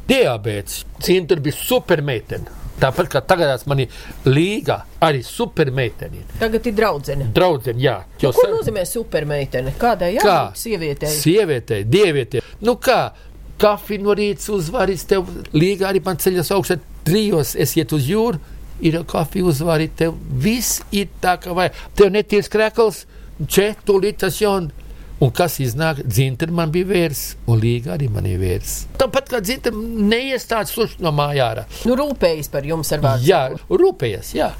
apēda. 0.09 0.39
Diabēts. 0.41 0.83
Cinta 1.05 1.35
bija 1.35 1.53
supermeitene. 1.53 2.45
Tāpat 2.79 3.09
kā 3.11 3.19
tagad 3.27 3.65
man 3.67 3.79
ir 3.83 3.87
līga, 4.25 4.83
arī 5.03 5.19
supermeitene. 5.23 6.21
Tagad 6.39 6.65
ir 6.65 6.73
draudzene. 6.73 7.25
Draudzene, 7.35 7.79
jā. 7.83 7.97
Jo 8.21 8.31
Ko 8.31 8.41
sa- 8.41 8.47
nozīmē 8.53 8.85
supermeitene? 8.87 9.73
Kādai 9.77 10.15
Kā? 10.17 10.51
jābūt 10.51 10.55
sievietei? 10.55 11.09
Sievietei, 11.09 11.83
dievietei. 11.83 12.41
Nu 12.61 12.75
kā? 12.75 13.11
Kafiju 13.59 14.01
no 14.01 14.13
rīta 14.15 14.53
uzvarīs 14.55 15.05
tev, 15.05 15.25
līga 15.51 15.89
arī 15.91 15.99
man 16.05 16.15
ceļas 16.15 16.49
augšā 16.55 16.79
trijos, 17.03 17.55
es 17.59 17.75
iet 17.75 17.91
uz 17.91 18.07
jūru, 18.07 18.39
ir 18.79 18.93
jau 18.93 19.03
kafija 19.03 19.43
uzvarīt 19.43 19.97
tev. 19.97 20.13
Viss 20.31 20.81
ir 20.93 21.09
tā, 21.21 21.37
kā 21.37 21.51
vajag. 21.53 21.73
Tev 21.93 22.09
neties 22.11 22.47
krekls, 22.47 23.05
četru 23.47 23.99
litas 23.99 24.39
jaunu. 24.39 24.71
Un 25.19 25.33
kas 25.35 25.57
iznāk? 25.59 25.99
Dzinter 26.07 26.51
man 26.55 26.71
bija 26.71 26.87
vērs, 26.87 27.23
un 27.51 27.59
līga 27.59 27.97
arī 27.97 28.07
man 28.11 28.27
ir 28.29 28.39
vērs. 28.39 28.75
Tāpat 29.01 29.33
kā 29.33 29.41
dzinter 29.43 29.75
neiestāds 29.75 30.71
slušs 30.71 31.01
no 31.03 31.11
mājā. 31.15 31.65
Nu, 31.83 31.97
rūpējas 31.99 32.47
par 32.53 32.67
jums 32.67 32.91
ar 32.95 33.03
vārdu. 33.03 33.27
Jā, 33.27 33.41
rūpējies, 33.67 34.33
jā. 34.37 34.53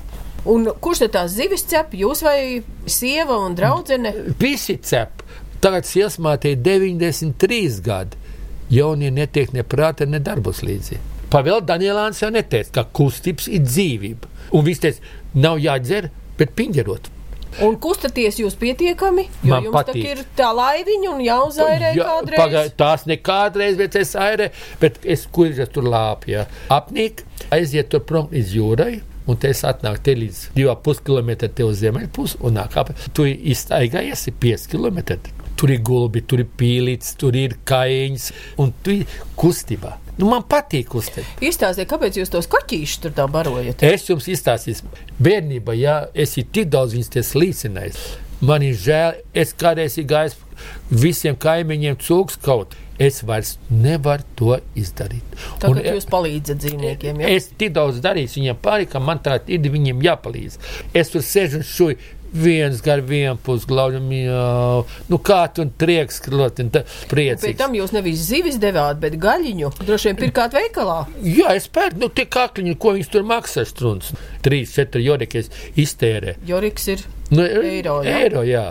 Un 0.51 0.67
kurš 0.83 1.05
tad 1.05 1.13
tās 1.15 1.35
zivis 1.35 1.63
cep? 1.67 1.95
Jūs 1.95 2.23
vai 2.23 2.39
sieva 2.87 3.37
un 3.45 3.55
draudzene? 3.55 4.11
Visi 4.39 4.75
cep. 4.83 5.23
Tagad 5.63 5.87
iesmātē 5.87 6.53
93 6.55 7.79
gadi. 7.83 8.19
Jaunie 8.69 9.09
netiek 9.11 9.51
ne 9.55 9.63
prāta, 9.63 10.05
ne 10.07 10.19
darbos 10.23 10.59
līdzi. 10.63 10.99
Pavēl 11.31 11.63
Danielāns 11.65 12.19
jau 12.21 12.29
neteica, 12.33 12.79
ka 12.79 12.83
kustības 12.99 13.47
ir 13.51 13.63
dzīvība. 13.63 14.29
Un 14.55 14.65
viņš 14.65 14.83
teica, 14.83 15.15
nav 15.39 15.59
jādzer, 15.61 16.09
bet 16.39 16.55
piņģerot. 16.57 17.09
Un 17.65 17.75
kustaties 17.77 18.37
jūs 18.39 18.55
pietiekami, 18.55 19.27
jo 19.43 19.49
Man 19.55 19.63
jums 19.63 19.75
patīk. 19.75 20.05
ir 20.05 20.17
tā 20.37 20.49
laiviņa 20.55 21.09
un 21.13 21.21
jāuzairē 21.25 21.95
Ja, 21.95 22.03
kādreiz. 22.05 22.39
pagai- 22.39 22.69
tās 22.77 23.05
nekādreiz, 23.09 23.77
bet 23.77 23.95
es 23.95 24.13
airē, 24.15 24.51
bet 24.79 24.99
es 25.03 25.25
kurš 25.27 25.67
tur 25.73 25.83
lāpju. 25.83 26.45
Apnīk, 26.69 27.23
aiziet 27.51 27.89
tur 27.89 27.99
prom 28.01 28.27
līdz 28.27 28.53
jūrai. 28.55 29.01
Un 29.29 29.37
te 29.37 29.49
es 29.49 29.61
atnāku 29.61 30.01
te 30.01 30.15
līdz 30.15 30.37
2,5 30.55 31.03
km 31.03 31.35
te 31.53 31.63
uz 31.63 31.81
ziemeļpusi 31.83 32.37
un 32.41 32.53
nāk 32.55 32.75
ap. 32.77 32.89
Tu 33.13 33.23
iztaigājies 33.53 34.27
5 34.39 34.67
km. 34.67 35.19
Tur 35.59 35.73
ir 35.75 35.81
gulbi, 35.83 36.23
tur 36.23 36.43
ir 36.43 36.47
pīlīts, 36.59 37.17
tur 37.19 37.35
ir 37.35 37.57
kaiņas 37.67 38.29
un 38.63 38.71
tu 38.83 39.01
ir 39.01 39.17
kustībā. 39.39 39.97
Nu, 40.19 40.27
man 40.27 40.43
patīk 40.47 40.89
kustēt. 40.91 41.27
Izstāstiet, 41.43 41.87
kāpēc 41.87 42.17
jūs 42.19 42.31
tos 42.31 42.47
kaķīšus 42.51 43.03
tur 43.05 43.13
tā 43.15 43.27
barojat? 43.31 43.83
Es 43.87 44.07
jums 44.09 44.27
izstāstīšu, 44.31 44.89
bērnībā, 45.23 45.75
ja 45.79 46.01
es 46.11 46.35
ir 46.39 46.49
tik 46.51 46.67
daudz 46.73 46.95
viņas 46.97 47.31
slīcinājis, 47.31 48.01
man 48.43 48.65
ir 48.67 48.75
žēl, 48.75 49.21
es 49.31 49.55
kādreiz 49.55 49.95
esmu 49.95 50.09
gājis 50.11 50.35
visiem 50.91 51.39
kaimiņiem 51.39 51.97
cūks 52.03 52.39
kaut. 52.43 52.75
Es 52.99 53.21
vairs 53.23 53.53
nevaru 53.71 54.25
to 54.35 54.57
izdarīt. 54.75 55.23
Tagad 55.61 55.77
Un, 55.77 55.85
jūs 55.95 56.07
palīdzat 56.11 56.59
dzīvniekiem. 56.59 57.21
Ja? 57.23 57.29
Es 57.31 57.47
tik 57.55 57.71
daudz 57.77 58.01
darīju 58.03 58.33
viņiem 58.33 58.59
pāri, 58.59 58.89
ka 58.91 58.99
man 58.99 59.21
tā 59.23 59.37
ir 59.47 59.63
viņiem 59.71 60.03
jāpalīdz. 60.03 60.59
Es 60.91 61.13
tur 61.13 61.23
sēžu 61.23 61.61
un 61.61 61.63
šuju. 61.69 61.99
Viens 62.33 62.81
gar 62.85 63.01
vienu 63.01 63.37
pusi 63.43 63.65
glaužam, 63.69 64.09
jau 64.13 64.85
nu, 65.09 65.17
kā 65.17 65.41
tu 65.53 65.65
trieks, 65.81 66.21
un 66.29 66.69
tā 66.73 66.83
Pēc 66.83 67.07
priecīgs. 67.09 67.57
tam 67.57 67.73
jūs 67.73 67.91
nevis 67.95 68.19
zivis 68.29 68.59
devāt, 68.61 68.99
bet 68.99 69.17
gaļiņu 69.21 69.71
droši 69.85 70.09
vien 70.11 70.19
pirkāt 70.19 70.53
veikalā. 70.53 70.99
Jā, 71.23 71.55
es 71.55 71.67
pērku, 71.67 71.99
nu, 72.03 72.09
tie 72.09 72.25
kakliņi, 72.25 72.75
ko 72.77 72.93
viņš 72.97 73.09
tur 73.11 73.23
maksā, 73.23 73.65
strūns. 73.65 74.13
Trīs, 74.45 74.73
četri 74.77 75.03
jodikies 75.07 75.49
iztērē. 75.75 76.37
Joriks 76.45 76.87
ir 76.87 77.05
Nu, 77.29 77.43
Eiro, 77.45 77.99
jā? 78.01 78.15
eiro, 78.23 78.41
jā. 78.41 78.67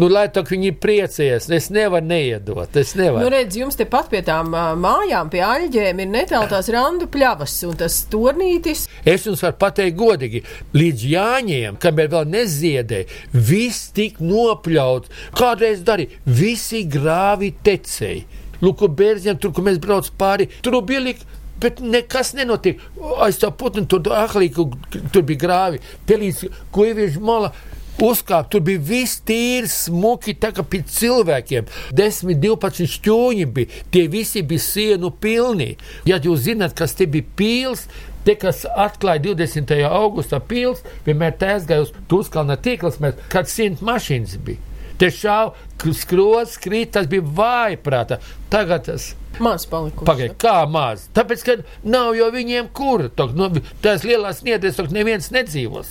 Nu, 0.00 0.08
lai 0.08 0.24
tā 0.32 0.40
viņi 0.48 0.70
priecējas, 0.80 1.50
es 1.52 1.66
nevaru 1.74 2.06
neiedot. 2.08 2.76
Es 2.80 2.94
nevaru. 2.96 3.20
Nu, 3.26 3.30
redz, 3.34 3.58
jums 3.60 3.76
te 3.76 3.84
pat 3.90 4.06
pie 4.08 4.22
tām 4.24 4.48
mājām, 4.80 5.28
pie 5.28 5.42
aļģēm 5.44 5.98
ir 6.00 6.08
netāltās 6.08 6.70
randu 6.72 7.04
pļavas, 7.12 7.58
un 7.68 7.76
tas 7.82 7.98
tornītis. 8.08 8.86
Es 9.04 9.26
jums 9.28 9.42
varu 9.44 9.58
pateikt, 9.60 9.98
godīgi, 10.00 10.40
līdz 10.72 11.04
Jāņiem, 11.10 11.76
kamēr 11.82 12.08
vēl 12.14 12.30
neziedēja, 12.32 13.10
viss 13.34 13.90
tika 13.96 14.24
nopļauts. 14.24 15.12
Kādreiz 15.36 15.82
darīja, 15.84 16.16
visi 16.24 16.86
grāvi 16.88 17.52
tecēji. 17.66 18.24
Lūk, 18.64 18.86
bērniem 18.96 19.36
tur, 19.40 19.52
kur 19.56 19.66
mēs 19.68 19.82
braucam 19.84 20.16
pāri, 20.20 20.48
tur 20.64 20.78
bija 20.86 21.02
likt. 21.04 21.28
Bet 21.60 21.82
nekas 21.84 22.32
nenotiek. 22.32 22.80
Aiz 23.20 23.36
tā 23.36 23.50
putna 23.52 23.84
tur 23.84 24.06
aklīgi, 24.16 24.64
tur 25.12 25.26
bija 25.28 25.42
grāvi. 25.42 25.82
Te 26.08 26.16
līdz 26.16 26.46
ieviež 26.72 27.20
mala. 27.20 27.52
Uzkāpt, 28.00 28.48
tur 28.54 28.62
bija 28.64 28.80
viss 28.80 29.20
tīrs, 29.28 29.74
smuki, 29.86 30.32
tā 30.40 30.52
kā 30.56 30.64
pie 30.64 30.80
cilvēkiem. 30.88 31.66
10, 31.96 32.38
12 32.40 32.88
šķūņi 32.94 33.48
bija. 33.56 33.82
Tie 33.92 34.06
visi 34.12 34.40
bija 34.42 34.64
sienu 34.64 35.10
pilni. 35.12 35.74
Ja 36.08 36.16
jūs 36.16 36.46
zināt, 36.46 36.76
kas 36.78 36.96
te 36.96 37.08
bija 37.10 37.28
pils, 37.36 37.84
Te, 38.20 38.34
kas 38.36 38.66
atklāja 38.68 39.22
20. 39.30 39.70
augustā 39.88 40.42
pils, 40.44 40.82
vienmēr 41.06 41.38
tēsgāja 41.40 41.86
uz 41.86 41.92
Tuskalna 42.10 42.58
tīklas, 42.60 42.98
mēs 43.00 43.16
kad 43.32 43.48
simt 43.48 43.80
mašīnas 43.80 44.34
bija. 44.44 44.60
Te 45.00 45.08
šāva 45.08 45.54
skrots, 45.96 46.58
krīt, 46.60 46.90
tas 46.92 47.08
bija 47.08 47.24
vājprāta. 47.24 48.18
Tagad 48.52 48.84
tas 48.90 49.14
Maz 49.40 49.64
palikuši. 49.70 50.04
pagaid, 50.04 50.34
kā 50.36 50.66
maz. 50.68 51.06
Tāpēc, 51.16 51.44
ka 51.46 51.54
nav 51.88 52.12
jau 52.18 52.28
viņiem 52.34 52.68
kur. 52.76 53.06
Tok, 53.16 53.32
no, 53.38 53.48
tās 53.80 54.04
lielās 54.04 54.42
niedres, 54.44 54.76
tur 54.76 54.92
neviens 54.92 55.30
nedzīvos. 55.32 55.88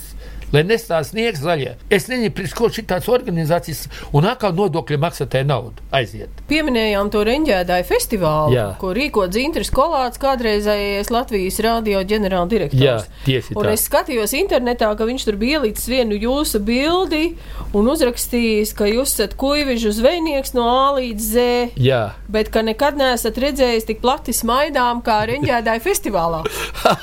Lai 0.54 0.62
nestāv 0.66 1.04
sniegs 1.06 1.42
zaļie. 1.44 1.74
Es 1.92 2.08
nezinu, 2.10 2.32
pirms 2.34 2.54
ko 2.56 2.70
šitās 2.72 3.08
organizācijas 3.10 3.84
un 4.16 4.26
atkal 4.30 4.54
nodokļu 4.56 4.98
maksātāja 5.02 5.46
naudu 5.48 5.84
aiziet. 5.94 6.42
Pieminējām 6.50 7.10
to 7.12 7.22
reņģēdāju 7.26 7.86
festivālu, 7.88 8.54
Jā. 8.54 8.66
ko 8.80 8.92
rīko 8.96 9.26
Dzintris 9.30 9.70
Kolāts, 9.74 10.20
kādreizējais 10.22 11.12
Latvijas 11.14 11.60
radio 11.66 12.02
ģenerāldirektors. 12.06 12.80
Jā, 12.82 12.96
tieši 13.26 13.56
Un 13.58 13.68
tā. 13.68 13.74
es 13.76 13.86
skatījos 13.86 14.34
internetā, 14.38 14.90
ka 14.98 15.06
viņš 15.08 15.26
tur 15.28 15.38
bija 15.40 15.60
ielicis 15.60 15.88
vienu 15.90 16.18
jūsu 16.18 16.62
bildi 16.64 17.34
un 17.76 17.90
uzrakstījis, 17.92 18.74
ka 18.78 18.88
jūs 18.90 19.14
esat 19.16 19.36
kuivižu 19.40 19.92
zvejnieks 19.94 20.54
no 20.56 20.66
A 20.70 20.88
līdz 20.98 21.30
Z, 21.34 21.46
Jā. 21.80 22.02
bet 22.30 22.50
ka 22.54 22.62
nekad 22.66 22.98
neesat 22.98 23.38
redzējis 23.38 23.86
tik 23.90 24.02
plati 24.02 24.34
smaidām 24.34 25.02
kā 25.06 25.20
reņģēdāju 25.30 25.84
festivālā. 25.84 26.42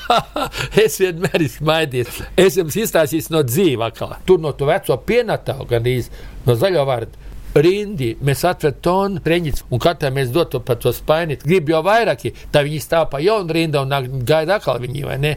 es 0.84 0.98
vienmēr 1.00 1.44
esmu 1.44 1.68
smaidījis. 1.68 2.20
Es 2.40 2.56
jums 2.58 2.76
izstāstīšu 2.80 3.34
no 3.34 3.37
dzīves, 3.46 4.04
tur 4.26 4.42
no 4.42 4.52
to 4.52 4.68
veco 4.68 4.98
pienatālu, 5.06 5.66
gan 5.70 5.88
no 6.46 6.58
zaļo 6.58 6.84
vārdu. 6.88 7.24
Rindi, 7.58 8.12
mēs 8.22 8.44
atveram 8.46 8.76
tonu 8.84 9.22
reņģis, 9.24 9.64
un 9.72 9.80
katram 9.82 10.18
mēs 10.18 10.28
dotu 10.34 10.60
pa 10.64 10.76
to 10.78 10.92
spainīt. 10.94 11.46
Grib 11.48 11.70
jau 11.72 11.80
vairāk, 11.86 12.26
tā 12.52 12.62
viņi 12.66 12.82
stāv 12.84 13.08
pa 13.12 13.22
jaunu 13.24 13.56
rindu 13.56 13.80
un 13.80 14.20
gaida 14.28 14.58
atkal 14.58 14.78
viņi, 14.82 15.06
vai 15.08 15.16
ne? 15.22 15.32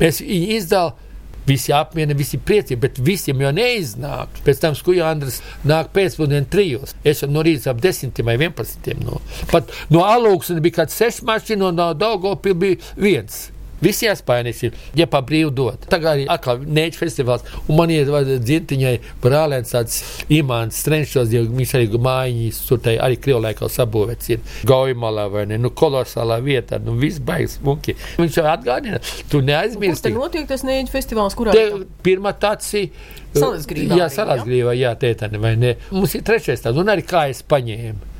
Mēs 0.00 0.22
viņu 0.22 0.54
izdalām. 0.60 1.02
Visi 1.46 1.70
apmiena, 1.70 2.10
visi 2.18 2.40
priecīgi, 2.42 2.78
bet 2.82 2.96
visiem 3.06 3.38
jau 3.44 3.52
neiznāk. 3.54 4.40
Pēc 4.42 4.64
tam 4.64 4.74
skuja 4.74 5.12
Andris 5.12 5.36
nāk 5.62 5.92
pēcpusdienā 5.94 6.48
trijos. 6.50 6.96
Es 7.06 7.22
jau 7.22 7.28
no 7.30 7.44
rīta 7.46 7.70
ap 7.70 7.78
desmitiem 7.84 8.26
vai 8.26 8.34
vienpadsmitiem. 8.40 9.04
No. 9.06 9.20
Pat 9.52 9.70
no 9.94 10.02
Alūksnes 10.02 10.58
bija 10.64 10.80
kāds 10.80 10.98
seši 10.98 11.22
mašīnu, 11.28 11.68
un 11.70 11.78
no 11.78 11.92
Daugopil 11.94 12.58
bija 12.58 12.80
viens. 12.98 13.44
Visi 13.82 14.06
jāspējas 14.06 14.62
ir, 14.68 14.76
ja 14.96 15.06
pa 15.10 15.20
brīvu 15.26 15.50
dot. 15.54 15.86
Tagad 15.90 16.14
arī 16.14 16.26
atkal 16.32 16.62
nēķis 16.64 17.00
festivāls, 17.00 17.44
un 17.66 17.76
man 17.76 17.92
ir 17.92 18.08
dzirtiņai 18.08 18.94
brālēns 19.22 19.74
tāds 19.74 19.98
imants 20.32 20.80
trenšos, 20.86 21.32
jo 21.34 21.42
viņš 21.50 21.74
arī 21.78 21.90
mājiņas, 22.06 22.60
tur 22.70 22.80
tai 22.86 22.96
arī 23.02 23.20
krievlaikā 23.20 23.68
sabūvēts 23.72 24.32
ir 24.32 24.40
Gaujimalā 24.68 25.26
vai 25.32 25.44
ne, 25.50 25.60
nu 25.60 25.72
kolosālā 25.76 26.38
vietā, 26.44 26.80
nu 26.82 26.96
viss 27.00 27.20
baigs 27.20 27.58
smuki. 27.60 27.96
Viņš 28.16 28.40
jau 28.40 28.48
atgādina, 28.54 29.02
tu 29.28 29.40
Kur 29.40 29.46
neaizmirsti. 29.50 30.08
tad 30.08 30.16
notiek 30.16 30.48
tas 30.48 30.64
nēģu 30.66 30.92
festivāls, 30.92 31.36
kurā 31.36 31.54
Te 31.56 31.68
pirmā 32.06 32.32
tāds 32.40 32.72
ir. 32.80 32.90
Salasgrīvā 33.36 33.98
Jā, 34.00 34.08
salasgrīvā, 34.12 34.72
jā, 34.78 34.94
tētani, 34.96 35.40
vai 35.42 35.56
ne? 35.60 35.74
Mums 35.92 36.14
ir 36.16 36.24
trešais 36.24 36.64
tāds, 36.64 36.80
un 36.80 36.88
arī 36.88 37.04
kā 37.04 37.26
es 37.28 37.42
paņēmu. 37.44 38.14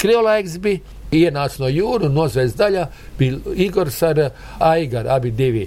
Krievlaiks 0.00 0.56
bija, 0.64 0.95
ienāca 1.22 1.62
no 1.62 1.70
jūras, 1.72 2.08
un 2.08 2.16
nozvēs 2.16 2.54
daļā 2.58 2.86
bija 3.18 3.56
Igors 3.66 3.98
ar 4.06 4.22
Aigaru, 4.60 5.12
abi 5.16 5.32
divi. 5.36 5.66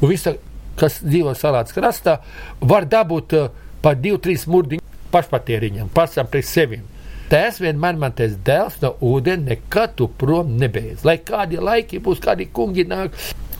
Un 0.00 0.12
visa, 0.12 0.34
kas 0.78 1.00
dzīvo 1.04 1.34
salāts 1.38 1.74
krastā, 1.74 2.18
var 2.60 2.86
dabūt 2.90 3.34
uh, 3.38 3.50
pa 3.82 3.94
divu, 3.98 4.20
trīs 4.22 4.46
murdiņu 4.50 4.84
pašpatēriņam, 5.12 5.90
pašam 5.94 6.28
pret 6.30 6.46
sevi. 6.46 6.80
Tas 7.28 7.58
vienmēr 7.60 7.98
man 8.00 8.14
teica, 8.16 8.38
dēls 8.44 8.78
no 8.80 8.94
ūdens 9.04 9.44
nekad 9.50 9.98
tu 9.98 10.08
prom 10.20 10.54
nebeidz. 10.60 11.04
Lai 11.04 11.18
kādi 11.20 11.60
laiki 11.60 12.00
būs, 12.04 12.22
kādi 12.24 12.48
kungi 12.56 12.86
nāk. 12.88 13.16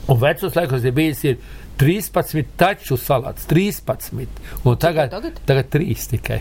Un 0.08 0.16
vecos 0.22 0.56
laikos 0.56 0.86
ir 0.88 0.94
bijis 0.96 1.24
ir 1.28 1.36
13 1.78 2.54
taču 2.58 2.96
salāts, 2.96 3.44
13. 3.50 4.24
Un 4.64 4.78
tagad, 4.80 5.12
tagad? 5.12 5.42
tagad 5.46 5.68
3 5.76 6.08
tikai. 6.14 6.40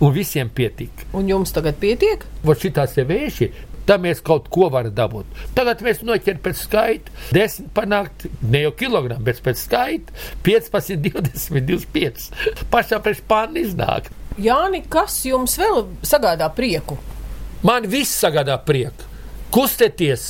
Un 0.00 0.14
visiem 0.14 0.48
pietika. 0.48 1.10
Un 1.12 1.26
jums 1.28 1.50
tagad 1.52 1.76
pietiek? 1.82 2.22
Vot 2.46 2.62
šitās 2.62 2.94
te 2.94 3.04
tam 3.90 4.06
mēs 4.06 4.22
kaut 4.22 4.46
ko 4.54 4.68
varam 4.70 4.94
dabūt. 4.94 5.26
Tagad 5.56 5.82
mēs 5.82 6.04
noķeram 6.06 6.40
pēc 6.44 6.62
skaita, 6.62 7.14
10 7.34 7.72
panākt, 7.74 8.28
ne 8.46 8.64
jau 8.66 8.72
kilogramu, 8.78 9.24
bet 9.26 9.42
pēc 9.42 9.64
skaita 9.64 10.14
15, 10.46 11.00
20, 11.10 11.66
25. 11.66 12.28
Pašā 12.70 13.00
priekš 13.02 13.24
pāri 13.30 13.64
iznāk. 13.66 14.12
Jāni, 14.40 14.84
kas 14.88 15.18
jums 15.26 15.58
vēl 15.58 15.88
sagādā 16.06 16.46
prieku? 16.54 16.96
Man 17.66 17.88
viss 17.90 18.14
sagādā 18.22 18.54
prieku. 18.64 19.08
Kustēties, 19.52 20.28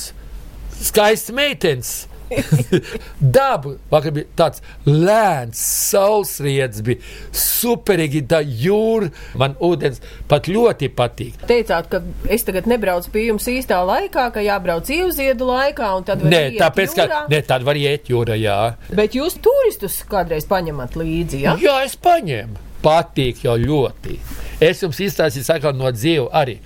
skaists 0.81 1.31
meitenes. 1.37 1.91
Daba, 3.37 3.75
vakar 3.91 4.13
bija 4.15 4.27
tāds 4.39 4.61
lēns, 4.87 5.59
saulsriedz, 5.91 6.81
bija 6.85 7.01
superīgi 7.35 8.23
tā 8.31 8.41
jūra. 8.45 9.11
Man 9.39 9.55
ūdens 9.63 10.01
pat 10.31 10.49
ļoti 10.51 10.89
patīk. 10.97 11.43
Teicāt, 11.49 11.89
ka 11.91 12.01
es 12.31 12.45
tagad 12.47 12.69
nebraucu 12.71 13.11
pie 13.13 13.27
jums 13.29 13.47
īstā 13.51 13.81
laikā, 13.87 14.29
ka 14.35 14.43
jābrauc 14.45 14.89
ievziedu 14.91 15.47
laikā, 15.51 15.91
un 15.99 16.07
tad 16.07 16.23
var 16.23 16.33
Nē, 16.33 16.41
iet 16.53 16.59
tāpēc, 16.63 16.95
ka 16.97 17.07
jūrā. 17.07 17.21
ne, 17.33 17.41
tāda 17.51 17.67
var 17.67 17.79
iet 17.79 18.11
jūrā, 18.11 18.37
jā. 18.39 18.57
Bet 18.97 19.17
jūs 19.17 19.37
turistus 19.43 20.01
kādreiz 20.09 20.47
paņemat 20.49 20.97
līdzi, 20.99 21.43
ja? 21.45 21.55
Jā, 21.61 21.79
es 21.87 21.97
paņēmu. 22.01 22.67
Patīk 22.81 23.43
jau 23.45 23.53
ļoti. 23.61 24.15
Es 24.61 24.79
jums 24.81 24.97
izstāstīju, 25.05 25.45
sakot, 25.45 25.77
no 25.77 25.91
dzīves 25.93 26.31
arī. 26.33 26.57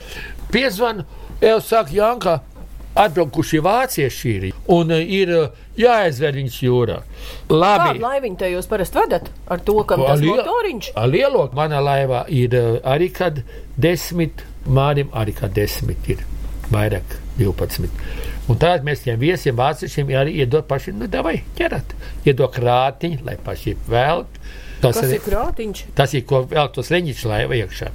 Piezvanu, 0.54 1.04
jau 1.44 1.58
saka, 1.64 1.92
Janka, 1.92 2.38
atbraukuši 2.96 3.60
vācieši 3.66 4.34
ir 4.36 4.46
un 4.72 4.94
uh, 4.96 5.02
ir 5.20 5.32
uh, 5.36 5.64
jāaizver 5.80 6.38
viņus 6.40 6.60
jūrā. 6.64 7.00
Labi. 7.52 7.90
Kādu 7.90 8.06
laiviņu 8.06 8.40
te 8.40 8.52
jūs 8.54 8.70
parasti 8.72 9.02
vedat 9.02 9.30
ar 9.52 9.64
to, 9.68 9.78
kam 9.88 10.06
tas 10.08 10.22
Liel- 10.24 10.40
motoriņš? 10.40 10.92
a 10.96 11.06
Lielo 11.10 11.48
manā 11.58 11.82
laivā 11.84 12.24
ir 12.32 12.56
uh, 12.56 12.78
arī 12.96 13.12
kad 13.16 13.42
desmit, 13.78 14.46
mārim 14.68 15.12
arī 15.14 15.36
kad 15.36 15.54
desmit 15.56 16.08
ir 16.16 16.24
vairāk, 16.72 17.18
12. 17.38 17.90
Un 18.50 18.60
tādā 18.62 18.86
mēs 18.86 19.02
tiem 19.04 19.18
viesiem, 19.22 19.56
vāciešiem 19.58 20.12
arī 20.18 20.36
iedod 20.44 20.66
paši, 20.70 20.94
nu, 20.98 21.08
davai, 21.12 21.40
ķerat. 21.58 21.96
Iedod 22.26 22.54
krātiņu, 22.54 23.24
lai 23.26 23.36
paši 23.42 23.76
velk. 23.90 24.40
Tas 24.84 25.00
Kas 25.02 25.16
ir 25.16 25.22
krātiņš? 25.26 25.82
Tas 25.98 26.14
ir 26.14 26.26
ko 26.30 26.44
vēl 26.50 26.70
tos 26.76 26.92
reņģis 26.94 27.26
laiva 27.30 27.58
iekšā. 27.58 27.90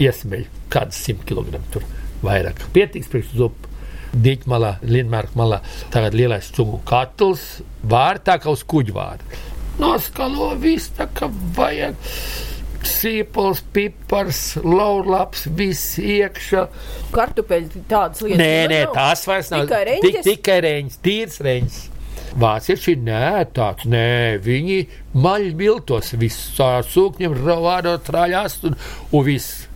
Iesmeļ 0.00 0.44
kāds 0.72 1.00
simt 1.00 1.24
kilogramu 1.28 1.64
tur 1.72 1.84
vairāk. 2.24 2.60
Pietiks 2.76 3.08
priekš 3.12 3.34
zupu. 3.40 3.69
Dīķmalā, 4.10 4.76
Linmārka 4.90 5.38
malā, 5.38 5.60
tagad 5.94 6.16
lielais 6.18 6.48
cūku 6.54 6.80
katls, 6.88 7.60
vārtā 7.86 8.38
kā 8.42 8.50
uz 8.50 8.64
kuģu 8.66 8.94
vārdu. 8.96 9.42
Noskalo 9.80 10.50
viss 10.60 10.90
tā 10.96 11.06
kā 11.14 11.28
vajag. 11.56 11.94
Sīpols, 12.90 13.60
pipars, 13.76 14.56
laurlaps, 14.64 15.44
viss 15.56 15.98
iekšā. 16.00 16.64
Kartupeļi 17.12 17.82
tādas 17.90 18.22
lietas. 18.24 18.40
Nē, 18.40 18.52
nē, 18.72 18.82
tās 18.94 19.26
vairs 19.28 19.50
nav. 19.52 19.66
Tikai 19.68 19.84
Tik, 19.84 20.04
reņģes? 20.04 20.28
tikai 20.28 20.58
reņģis, 20.64 21.00
tīrs 21.04 21.40
reņģis. 21.46 21.80
Vācieši 22.40 22.94
nē, 23.04 23.22
tāds 23.56 23.88
nē, 23.90 24.38
viņi 24.44 24.78
maļ 25.18 25.48
viltos, 25.58 26.12
visā 26.20 26.70
sūkņiem 26.86 27.34
ravādo 27.42 27.96
traļās 28.06 28.60
un, 28.68 28.76
un 29.10 29.24
viss. 29.26 29.66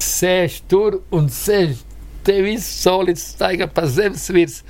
Sēž 0.00 0.62
tur 0.70 1.02
un 1.12 1.28
sēž, 1.30 1.82
te 2.26 2.38
viss 2.44 2.80
solīts 2.84 3.30
staiga 3.34 3.68
pa 3.70 3.86
zemes 3.88 4.28
virs. 4.34 4.62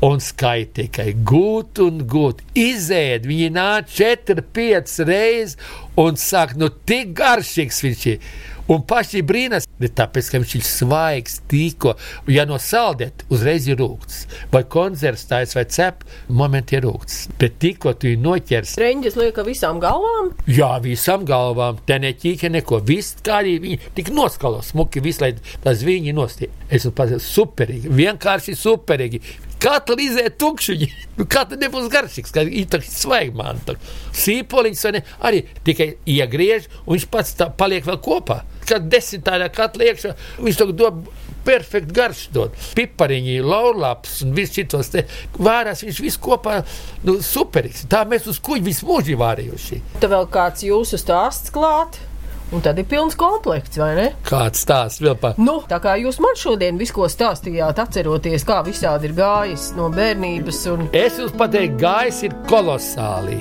Un 0.00 0.22
skaita 0.24 0.78
tikai 0.80 1.10
gūt 1.28 1.82
un 1.84 2.00
gūt. 2.08 2.40
Izēd, 2.56 3.26
viņi 3.28 3.50
nāk 3.52 3.90
četri, 3.92 4.40
pieci 4.40 5.04
reizes 5.04 5.58
un 6.00 6.16
saka, 6.16 6.56
nu 6.56 6.70
tik 6.88 7.12
garšīgs 7.18 7.82
viņš 7.84 8.06
ir. 8.14 8.30
Un 8.70 8.84
paši 8.86 9.24
brīnās, 9.26 9.64
tāpēc, 9.82 10.28
ka 10.30 10.38
viņš 10.38 10.52
ir 10.54 10.64
svaigs, 10.66 11.40
tīko. 11.50 11.96
Ja 12.30 12.44
no 12.46 12.58
saldēt, 12.62 13.24
uzreiz 13.32 13.66
ir 13.66 13.80
rūkts. 13.80 14.20
Vai 14.52 14.62
konzervs 14.70 15.26
tāds 15.26 15.56
vai 15.58 15.64
cep, 15.66 16.04
momenti 16.28 16.78
ir 16.78 16.86
rūkts. 16.86 17.24
Bet 17.40 17.58
tikko 17.62 17.96
tu 17.98 18.12
viņu 18.12 18.22
noķers, 18.28 18.76
Reņģis 18.78 19.18
lieka 19.18 19.44
visām 19.46 19.82
galvām. 19.82 20.30
jā, 20.46 20.70
visam 20.84 21.26
galvām, 21.26 21.82
te 21.86 21.98
neķīka 21.98 22.52
neko. 22.54 22.78
Viss 22.86 23.18
kā 23.26 23.40
arī 23.42 23.58
viņi 23.64 23.80
tik 23.98 24.12
noskalo 24.14 24.62
smuki, 24.62 25.02
visu, 25.02 25.24
lai 25.24 25.34
tas 25.64 25.82
viņi 25.82 26.14
nostie. 26.14 26.50
Es 26.70 26.84
esmu 26.84 26.94
pats 26.94 27.26
superīgi, 27.26 27.90
vienkārši 27.90 28.54
superīgi. 28.54 29.20
Katru 29.60 29.98
izēju 30.00 30.32
tukšuņi, 30.40 30.86
nu, 31.18 31.26
katru 31.28 31.58
nebūs 31.60 31.90
garšīgs, 31.92 32.32
kā 32.32 32.46
ir 32.48 32.68
tā 32.72 32.80
svaigi 32.84 33.34
man. 33.36 33.60
tā. 33.66 33.76
Sīpoliņš 34.16 34.84
arī 35.20 35.42
tikai 35.66 35.90
iegriež, 36.08 36.70
un 36.86 36.96
viņš 36.96 37.08
pats 37.12 37.36
tā 37.36 37.50
paliek 37.52 37.84
vēl 37.84 38.00
kopā. 38.00 38.40
Kad 38.68 38.88
desmit 38.88 39.26
tādā 39.26 39.50
katlā 39.52 39.90
iekšā, 39.90 40.14
viņš 40.40 40.60
to 40.60 40.70
dod 40.72 41.02
perfekti 41.44 41.94
garš 41.96 42.26
dod. 42.34 42.56
Pipariņi, 42.76 43.40
laurlaps 43.44 44.20
un 44.24 44.34
viss 44.36 44.56
šitos 44.56 44.92
te 44.94 45.04
vārās, 45.38 45.84
viņš 45.84 46.02
viss 46.04 46.20
kopā, 46.20 46.60
nu, 47.04 47.18
superīgs. 47.24 47.86
Tā 47.90 48.04
mēs 48.08 48.28
uz 48.30 48.40
kuģi 48.44 48.64
visu 48.70 48.88
mūžu 48.88 49.18
vārījuši. 49.20 49.82
Tad 49.98 50.12
vēl 50.12 50.30
kāds 50.32 50.64
jūsu 50.66 51.00
stāsts 51.00 51.52
klāt. 51.54 52.00
Un 52.50 52.62
tad 52.64 52.78
ir 52.82 52.86
pilns 52.90 53.14
komplekts, 53.14 53.78
vai 53.78 53.92
ne? 53.94 54.06
Kāds 54.26 54.64
stāsts 54.64 55.02
vēl 55.04 55.14
par 55.20 55.38
Nu, 55.38 55.60
tā 55.70 55.78
kā 55.82 55.94
jūs 56.00 56.18
man 56.22 56.34
šodien 56.38 56.80
visu 56.80 56.96
ko 56.96 57.06
stāstījāt, 57.10 57.78
atceroties, 57.78 58.46
kā 58.46 58.58
visādi 58.66 59.06
ir 59.10 59.14
gājis 59.18 59.68
no 59.78 59.86
bērnības 59.94 60.64
un 60.72 60.88
Es 60.90 61.20
jums 61.22 61.36
pateiktu, 61.38 61.78
gājis 61.84 62.24
ir 62.26 62.34
kolosāli. 62.50 63.38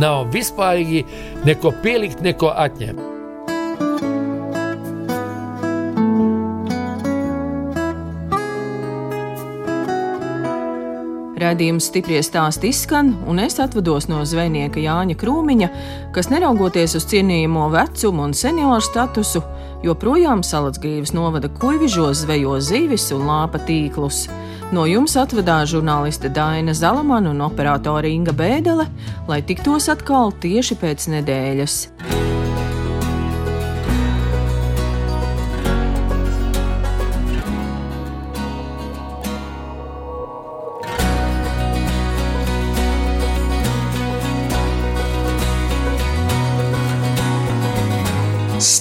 Nav 0.00 0.28
vispārīgi 0.34 1.06
neko 1.48 1.72
pielikt, 1.82 2.20
neko 2.26 2.52
atņemt. 2.52 3.19
Raidījums 11.50 11.88
stipri 11.90 12.20
stāsti 12.22 12.68
izskan, 12.70 13.08
un 13.26 13.40
es 13.42 13.56
atvados 13.58 14.04
no 14.06 14.20
zvejnieka 14.22 14.78
Jāņa 14.78 15.16
Krūmiņa, 15.18 15.68
kas 16.14 16.28
neraugoties 16.30 16.94
uz 16.94 17.08
cienījamo 17.10 17.64
vecumu 17.72 18.22
un 18.28 18.36
senioru 18.38 18.84
statusu, 18.86 19.42
joprojām 19.82 20.44
Salacgrīvas 20.46 21.10
novada 21.16 21.50
kuģižos 21.50 22.22
zvejo 22.22 22.54
zivis 22.62 23.08
un 23.16 23.26
lāpa 23.26 23.58
tīklus. 23.66 24.28
No 24.70 24.84
jums 24.86 25.16
atvedās 25.18 25.72
žurnāliste 25.72 26.30
Daina 26.30 26.70
Zalamana 26.70 27.32
un 27.34 27.42
operātore 27.48 28.14
Inga 28.14 28.30
Bēdelē, 28.30 28.86
lai 29.26 29.42
tiktos 29.42 29.90
atkal 29.90 30.30
tieši 30.30 30.78
pēc 30.78 31.10
nedēļas. 31.16 31.80